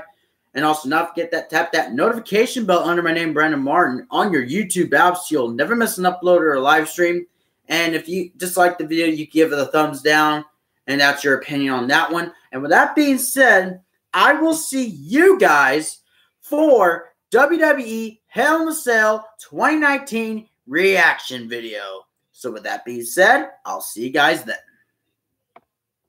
[0.53, 4.31] and also not forget that tap that notification bell under my name, Brandon Martin, on
[4.31, 7.25] your YouTube app so you'll never miss an upload or a live stream.
[7.69, 10.45] And if you dislike the video, you give it a thumbs down,
[10.87, 12.33] and that's your opinion on that one.
[12.51, 13.81] And with that being said,
[14.13, 15.99] I will see you guys
[16.41, 22.05] for WWE Hell in a Cell 2019 reaction video.
[22.31, 24.57] So with that being said, I'll see you guys then.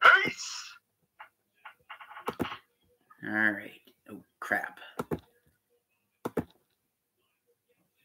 [0.03, 0.73] Peace.
[3.27, 3.84] All right
[4.45, 4.79] crap.